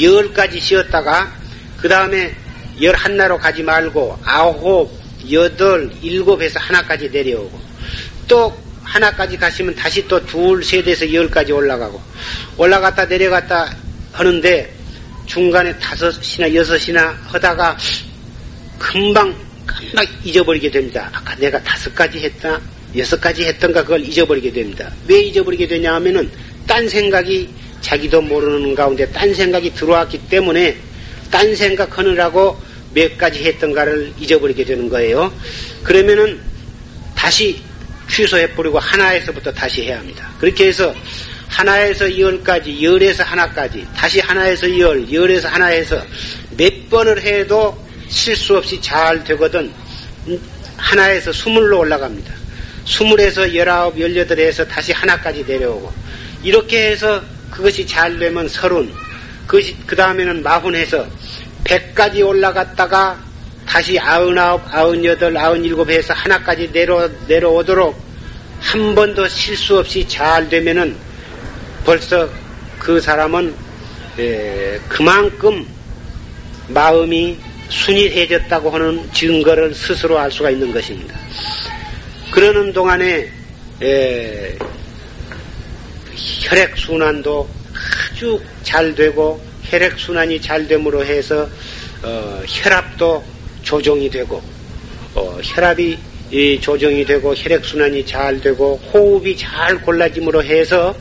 [0.02, 1.32] 열까지 쉬었다가
[1.78, 2.34] 그 다음에
[2.82, 4.92] 열한 나로 가지 말고 아홉,
[5.32, 7.60] 여덟, 일곱 해서 하나까지 내려오고
[8.28, 12.02] 또 하나까지 가시면 다시 또 둘, 셋에서 열까지 올라가고
[12.58, 13.76] 올라갔다 내려갔다
[14.14, 14.74] 하는데
[15.26, 17.78] 중간에 다섯이나 여섯이나 하다가
[18.80, 19.36] 금방
[19.66, 21.10] 금방 잊어버리게 됩니다.
[21.12, 22.60] 아까 내가 다섯 가지 했다,
[22.96, 24.92] 여섯 가지 했던가 그걸 잊어버리게 됩니다.
[25.08, 26.30] 왜 잊어버리게 되냐 하면은
[26.66, 27.50] 딴 생각이
[27.82, 30.78] 자기도 모르는 가운데 딴 생각이 들어왔기 때문에
[31.30, 32.60] 딴 생각하느라고
[32.94, 35.32] 몇 가지 했던가를 잊어버리게 되는 거예요.
[35.84, 36.40] 그러면은
[37.16, 37.62] 다시
[38.10, 40.30] 취소해버리고 하나에서부터 다시 해야 합니다.
[40.40, 40.94] 그렇게 해서
[41.48, 46.02] 하나에서 열까지, 열에서 하나까지, 다시 하나에서 열, 열에서 하나에서
[46.58, 47.78] 몇 번을 해도
[48.10, 49.72] 실수 없이 잘 되거든
[50.78, 52.37] 하나에서 스물로 올라갑니다.
[52.88, 55.92] 스물에서 열아홉, 열여덟에서 다시 하나까지 내려오고
[56.42, 57.22] 이렇게 해서
[57.52, 58.92] 그것이 잘 되면 서른,
[59.46, 61.06] 그것이 그 다음에는 마흔해서
[61.64, 63.20] 백까지 올라갔다가
[63.66, 68.02] 다시 아흔아홉, 아흔여덟, 아흔일곱 해서 하나까지 내려 내려오도록
[68.62, 70.96] 한 번도 실수 없이 잘 되면은
[71.84, 72.30] 벌써
[72.80, 73.54] 그 사람은
[74.18, 75.66] 에, 그만큼
[76.70, 77.38] 마음이
[77.70, 81.18] 순이해졌다고 하는 증거를 스스로 알 수가 있는 것입니다.
[82.32, 83.30] 그러는 동안에
[83.82, 84.58] 에,
[86.16, 87.48] 혈액 순환도
[88.12, 91.48] 아주 잘 되고 혈액 순환이 잘 됨으로 해서
[92.04, 93.24] 어, 혈압도
[93.64, 94.42] 조정이 되고
[95.16, 95.98] 어, 혈압이
[96.32, 100.96] 이 조정이 되고 혈액 순환이 잘 되고 호흡이 잘 골라짐으로 해서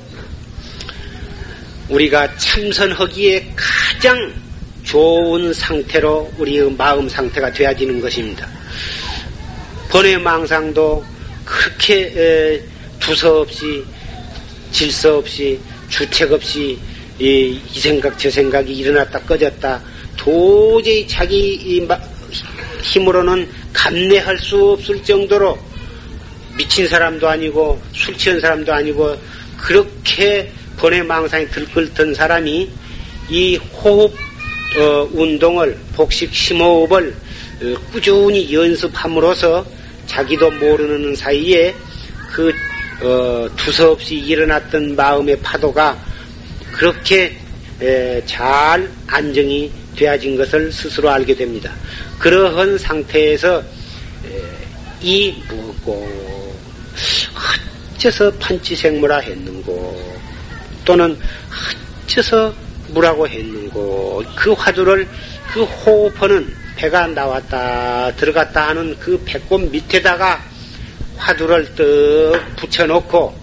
[1.89, 4.33] 우리가 참선하기에 가장
[4.85, 8.49] 좋은 상태로 우리의 마음 상태가 되어지는 것입니다.
[9.89, 11.05] 번외 망상도
[11.47, 12.61] 그렇게
[12.99, 13.83] 두서 없이
[14.73, 16.79] 질서 없이 주책 없이
[17.19, 19.83] 이, 이 생각 저 생각이 일어났다 꺼졌다.
[20.19, 21.87] 도저히 자기
[22.83, 25.57] 힘으로는 감내할 수 없을 정도로
[26.57, 29.17] 미친 사람도 아니고 술 취한 사람도 아니고
[29.57, 32.69] 그렇게 번외 망상에 들끓던 사람이
[33.31, 34.13] 이 호흡
[34.79, 37.15] 어, 운동을 복식 심호흡을
[37.63, 39.65] 어, 꾸준히 연습함으로써
[40.07, 41.75] 자기도 모르는 사이에
[42.33, 42.53] 그
[43.03, 45.99] 어, 두서없이 일어났던 마음의 파도가
[46.73, 47.37] 그렇게
[47.81, 51.73] 에, 잘 안정이 되어진 것을 스스로 알게 됩니다.
[52.19, 54.43] 그러한 상태에서 에,
[55.03, 56.57] 이 무엇고
[57.97, 60.19] 어째서 판치생무라 했는고
[60.85, 61.19] 또는
[62.05, 62.55] 어째서
[62.89, 65.07] 무라고 했는고 그 화두를
[65.53, 70.41] 그 호흡하는 배가 나왔다 들어갔다 하는 그 배꼽 밑에다가
[71.17, 73.35] 화두를 떡 붙여놓고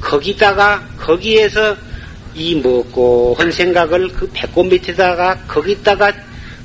[0.00, 1.76] 거기다가 거기에서
[2.34, 6.12] 이 먹고 한 생각을 그 배꼽 밑에다가 거기다가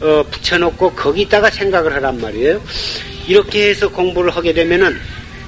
[0.01, 2.61] 어, 붙여놓고 거기다가 생각을 하란 말이에요.
[3.27, 4.95] 이렇게 해서 공부를 하게 되면은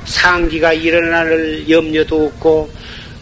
[0.06, 2.70] 상기가 일어날 염려도 없고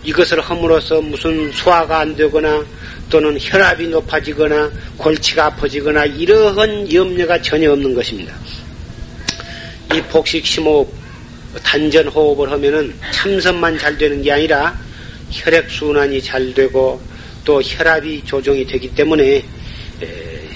[0.08, 2.66] 이것을 함으로써 무슨 소화가 안 되거나
[3.10, 8.34] 또는 혈압이 높아지거나 골치가 아파지거나 이러한 염려가 전혀 없는 것입니다.
[9.94, 10.90] 이 복식 심호흡,
[11.62, 14.80] 단전 호흡을 하면은 참선만 잘 되는 게 아니라
[15.30, 17.02] 혈액 순환이 잘 되고
[17.44, 19.44] 또 혈압이 조정이 되기 때문에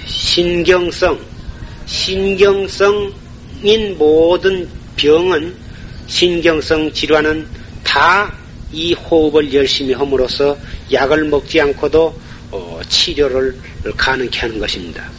[0.06, 1.20] 신경성,
[1.86, 3.12] 신경성인
[3.98, 5.54] 모든 병은
[6.08, 7.46] 신경성 질환은
[7.84, 8.34] 다
[8.72, 10.58] 이 호흡을 열심히 함으로써
[10.92, 12.20] 약을 먹지 않고도
[12.52, 13.56] 어, 치료를
[13.96, 15.10] 가능케 하는 것입니다.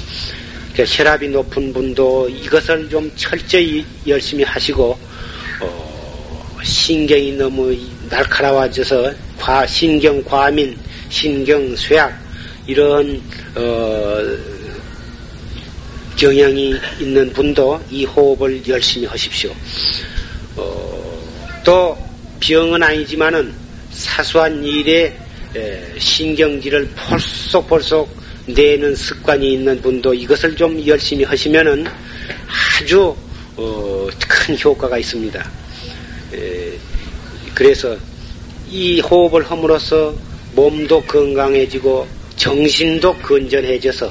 [0.73, 4.99] 그러니까 혈압이 높은 분도 이것을 좀 철저히 열심히 하시고
[5.61, 7.77] 어, 신경이 너무
[8.09, 10.77] 날카로워져서 과, 신경 과민,
[11.09, 12.19] 신경 쇠약
[12.67, 13.21] 이런
[13.55, 14.23] 어,
[16.17, 19.53] 경향이 있는 분도 이 호흡을 열심히 하십시오.
[20.57, 21.23] 어,
[21.65, 22.12] 또
[22.43, 23.55] 병은 아니지만은
[23.93, 25.17] 사소한 일에
[25.97, 31.87] 신경질을 폴쏙폴쏙 내는 습관이 있는 분도 이것을 좀 열심히 하시면은
[32.49, 33.15] 아주
[33.55, 35.51] 어, 큰 효과가 있습니다.
[36.35, 36.73] 에,
[37.55, 37.97] 그래서
[38.69, 40.13] 이 호흡을 함으로써
[40.57, 44.11] 몸도 건강해지고 정신도 건전해져서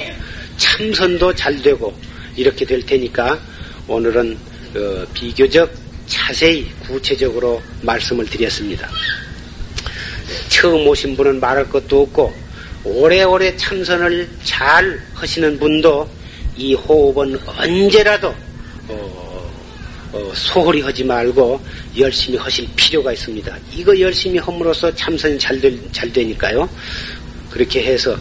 [0.55, 1.93] 참선도 잘 되고
[2.37, 3.37] 이렇게 될 테니까
[3.87, 4.37] 오늘은
[4.75, 5.80] 어, 비교적
[6.11, 8.89] 자세히 구체적으로 말씀을 드렸습니다.
[10.49, 12.33] 처음 오신 분은 말할 것도 없고
[12.83, 16.09] 오래오래 참선을 잘 하시는 분도
[16.57, 18.35] 이 호흡은 언제라도
[18.89, 19.51] 어,
[20.11, 21.61] 어, 소홀히 하지 말고
[21.97, 23.57] 열심히 하실 필요가 있습니다.
[23.73, 26.67] 이거 열심히 함으로써 참선이 잘, 되, 잘 되니까요.
[27.49, 28.17] 그렇게 해서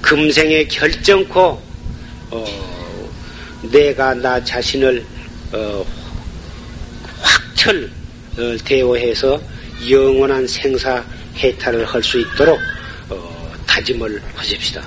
[0.00, 1.62] 금생에 결정코
[2.30, 2.92] 어,
[3.70, 5.04] 내가 나 자신을
[5.52, 6.01] 어, 확
[7.62, 7.88] 철
[8.38, 9.40] 어, 대오해서
[9.88, 11.04] 영원한 생사
[11.36, 12.58] 해탈을 할 수 있도록
[13.08, 14.84] 어, 다짐을 하십시다.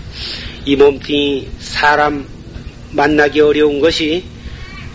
[0.65, 2.27] 이 몸뚱이 사람
[2.91, 4.25] 만나기 어려운 것이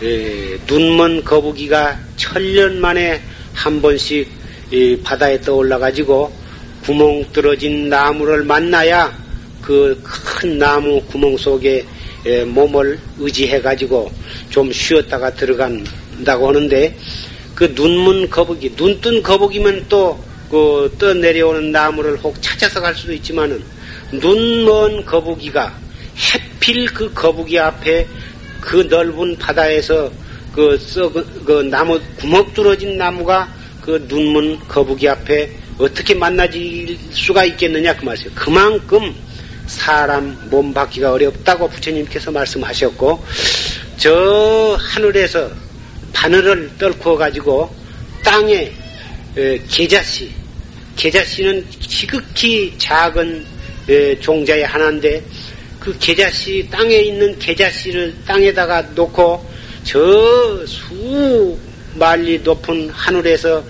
[0.03, 3.19] 에, 눈먼 거북이가 천년 만에
[3.53, 4.29] 한 번씩
[5.03, 6.31] 바다에 떠올라 가지고
[6.83, 9.11] 구멍 뚫어진 나무를 만나야
[9.59, 11.85] 그 큰 나무 구멍 속에
[12.47, 14.11] 몸을 의지해 가지고
[14.49, 16.95] 좀 쉬었다가 들어간다고 하는데
[17.61, 20.17] 그 눈문 거북이 눈 뜬 거북이면 또
[20.49, 23.63] 그 떠 내려오는 나무를 혹 찾아서 갈 수도 있지만은
[24.11, 25.71] 눈 먼 거북이가
[26.33, 28.07] 해필 그 거북이 앞에
[28.59, 30.11] 그 넓은 바다에서
[30.53, 31.13] 그, 썩,
[31.45, 33.47] 그 나무, 구멍 뚫어진 나무가
[33.79, 38.31] 그 눈문 거북이 앞에 어떻게 만나질 수가 있겠느냐 그 말이에요.
[38.33, 39.13] 그만큼
[39.67, 43.23] 사람 몸 받기가 어렵다고 부처님께서 말씀하셨고,
[43.97, 45.49] 저 하늘에서
[46.13, 47.73] 바늘을 떨고 가지고
[48.23, 48.71] 땅에
[49.69, 50.31] 계자씨,
[50.95, 53.45] 계자씨는 지극히 작은
[54.19, 55.23] 종자의 하나인데
[55.79, 59.49] 그 계자씨 땅에 있는 계자씨를 땅에다가 놓고
[59.83, 61.57] 저 수
[61.95, 63.63] 말리 높은 하늘에서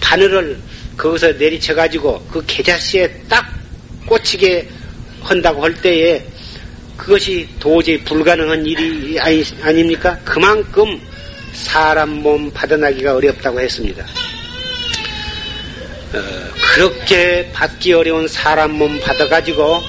[0.00, 0.58] 바늘을
[0.96, 3.52] 거기서 내리쳐 가지고 그 계자씨에 딱
[4.06, 4.68] 꽂히게
[5.20, 6.22] 한다고 할 때에
[6.96, 10.18] 그것이 도저히 불가능한 일이 아니, 아닙니까?
[10.24, 11.00] 그만큼
[11.54, 14.04] 사람 몸 받아나기가 어렵다고 했습니다.
[16.12, 16.18] 어,
[16.74, 19.82] 그렇게 받기 어려운 사람 몸 받아가지고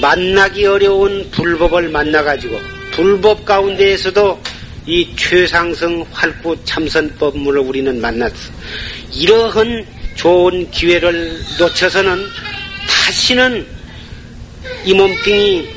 [0.00, 2.60] 만나기 어려운 불법을 만나가지고
[2.92, 4.42] 불법 가운데에서도
[4.86, 8.34] 이 최상승 활구 참선법문을 우리는 만났어.
[9.12, 9.84] 이러한
[10.14, 12.24] 좋은 기회를 놓쳐서는
[12.88, 13.66] 다시는
[14.84, 15.68] 이 몸뚱이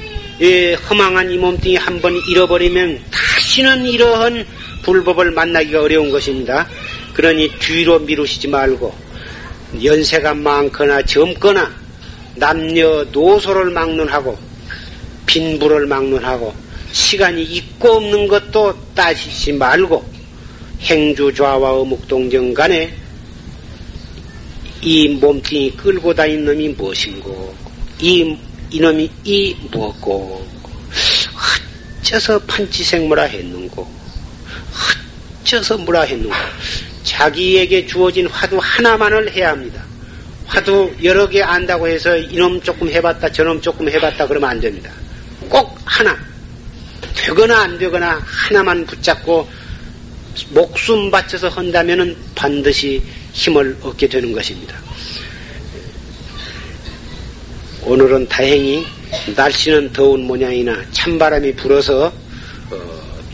[0.41, 4.45] 예, 허망한 이 몸뚱이 한 번 잃어버리면 다시는 이러한
[4.89, 6.67] 불법을 만나기가 어려운 것입니다.
[7.13, 8.93] 그러니 뒤로 미루시지 말고
[9.83, 11.71] 연세가 많거나 젊거나
[12.35, 14.37] 남녀 노소를 막론하고
[15.27, 16.53] 빈부를 막론하고
[16.91, 20.03] 시간이 있고 없는 것도 따지지 말고
[20.81, 22.91] 행주 좌와 어묵동정 간에
[24.81, 27.53] 이 몸뚱이 끌고 다니는 놈이 무엇인고?
[27.99, 28.35] 이
[28.71, 30.47] 이놈이 이 무엇고?
[32.01, 33.98] 어째서 판치생무라 했는고
[35.41, 36.33] 어째서 뭐라 했는고
[37.03, 39.83] 자기에게 주어진 화두 하나만을 해야 합니다.
[40.45, 44.91] 화두 여러 개 안다고 해서 이놈 조금 해봤다 저놈 조금 해봤다 그러면 안 됩니다.
[45.47, 46.17] 꼭 하나
[47.15, 49.47] 되거나 안 되거나 하나만 붙잡고
[50.49, 53.01] 목숨 바쳐서 한다면 반드시
[53.33, 54.75] 힘을 얻게 되는 것입니다.
[57.83, 58.85] 오늘은 다행히
[59.35, 62.28] 날씨는 더운 모양이나 찬바람이 불어서 어,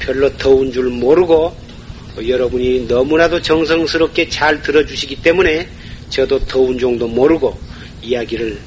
[0.06, 5.68] 별로 더운 줄 모르고 어, 여러분이 너무나도 정성스럽게 잘 들어주시기 때문에
[6.10, 7.60] 저도 더운 정도 모르고
[8.01, 8.58] 이야기를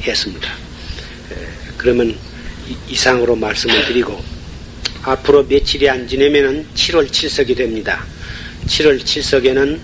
[0.00, 0.48] 했습니다.
[1.76, 2.16] 그러면
[2.88, 4.18] 이상으로 말씀을 드리고
[5.02, 8.04] 앞으로 며칠이 안 지내면은 7월 7석이 됩니다.
[8.66, 9.78] 7월 7석에는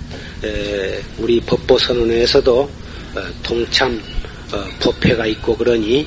[1.19, 2.71] 우리 법보선언에서도
[3.15, 4.01] 어, 동참
[4.53, 6.07] 어, 법회가 있고 그러니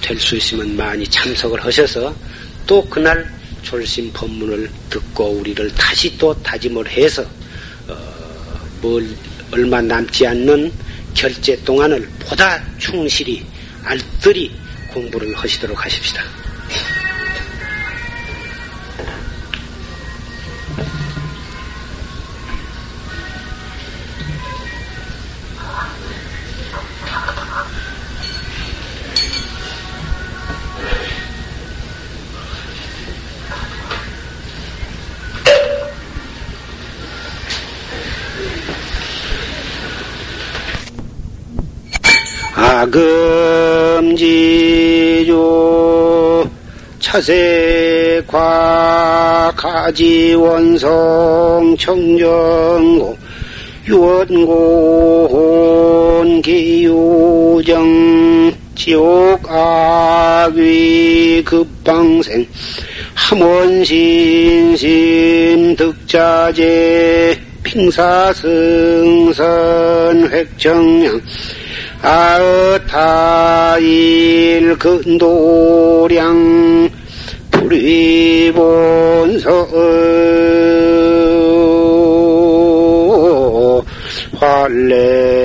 [0.00, 2.14] 될 수 있으면 많이 참석을 하셔서
[2.66, 3.26] 또 그날
[3.62, 7.22] 졸심 법문을 듣고 우리를 다시 또 다짐을 해서
[7.88, 7.96] 어,
[8.80, 9.06] 뭘
[9.50, 10.72] 얼마 남지 않는
[11.14, 13.44] 결제 동안을 보다 충실히
[13.84, 14.50] 알뜰히
[14.92, 16.22] 공부를 하시도록 하십시다.
[44.00, 45.32] 금지조
[46.98, 48.32] 차세과
[49.56, 50.88] 가지원성
[51.78, 53.18] 청정고
[53.86, 55.32] 유원고혼
[56.40, 57.82] 기유정
[58.74, 60.22] 지옥악위
[61.44, 62.46] 급방생
[63.14, 64.06] 함원신심
[65.76, 69.42] 득자재 핑사승선
[70.30, 71.20] 획정량
[72.04, 73.86] 아타일
[74.76, 76.10] 근도량
[77.52, 78.88] 불위본서
[84.40, 85.41] 활래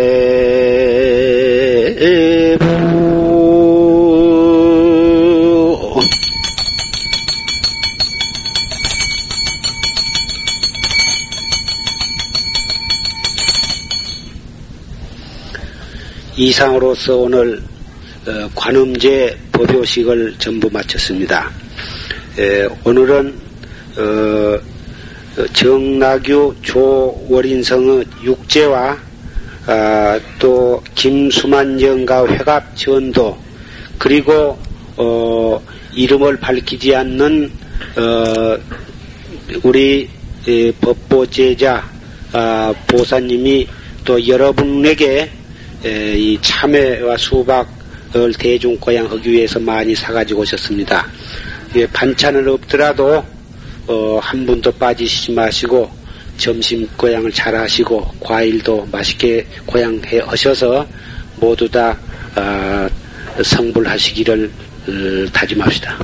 [16.48, 17.62] 이상으로서 오늘
[18.26, 21.52] 어, 관음제 법요식을 전부 마쳤습니다.
[22.86, 23.34] 오늘은
[23.98, 24.58] 어,
[25.52, 28.98] 정나규 조월인성의 육제와
[29.66, 33.38] 아, 또 김수만 영가 회갑 전도
[33.98, 34.58] 그리고
[34.96, 35.62] 어,
[35.94, 37.52] 이름을 밝히지 않는
[39.64, 40.10] 우리
[40.80, 41.84] 법보제자
[42.32, 43.68] 아, 보사님이
[44.06, 45.37] 또 여러분에게
[45.84, 51.06] 이 참외와 수박을 대중 고양하기 위해서 많이 사가지고 오셨습니다.
[51.94, 53.24] 반찬은 없더라도
[53.88, 55.90] 어, 한 분도 빠지시지 마시고
[56.38, 60.86] 점심 고향을 잘 하시고 과일도 맛있게 고향해 하셔서
[61.38, 61.98] 모두 다
[62.36, 62.88] 어,
[63.42, 64.52] 성불하시기를
[64.88, 65.98] 어, 다짐합시다.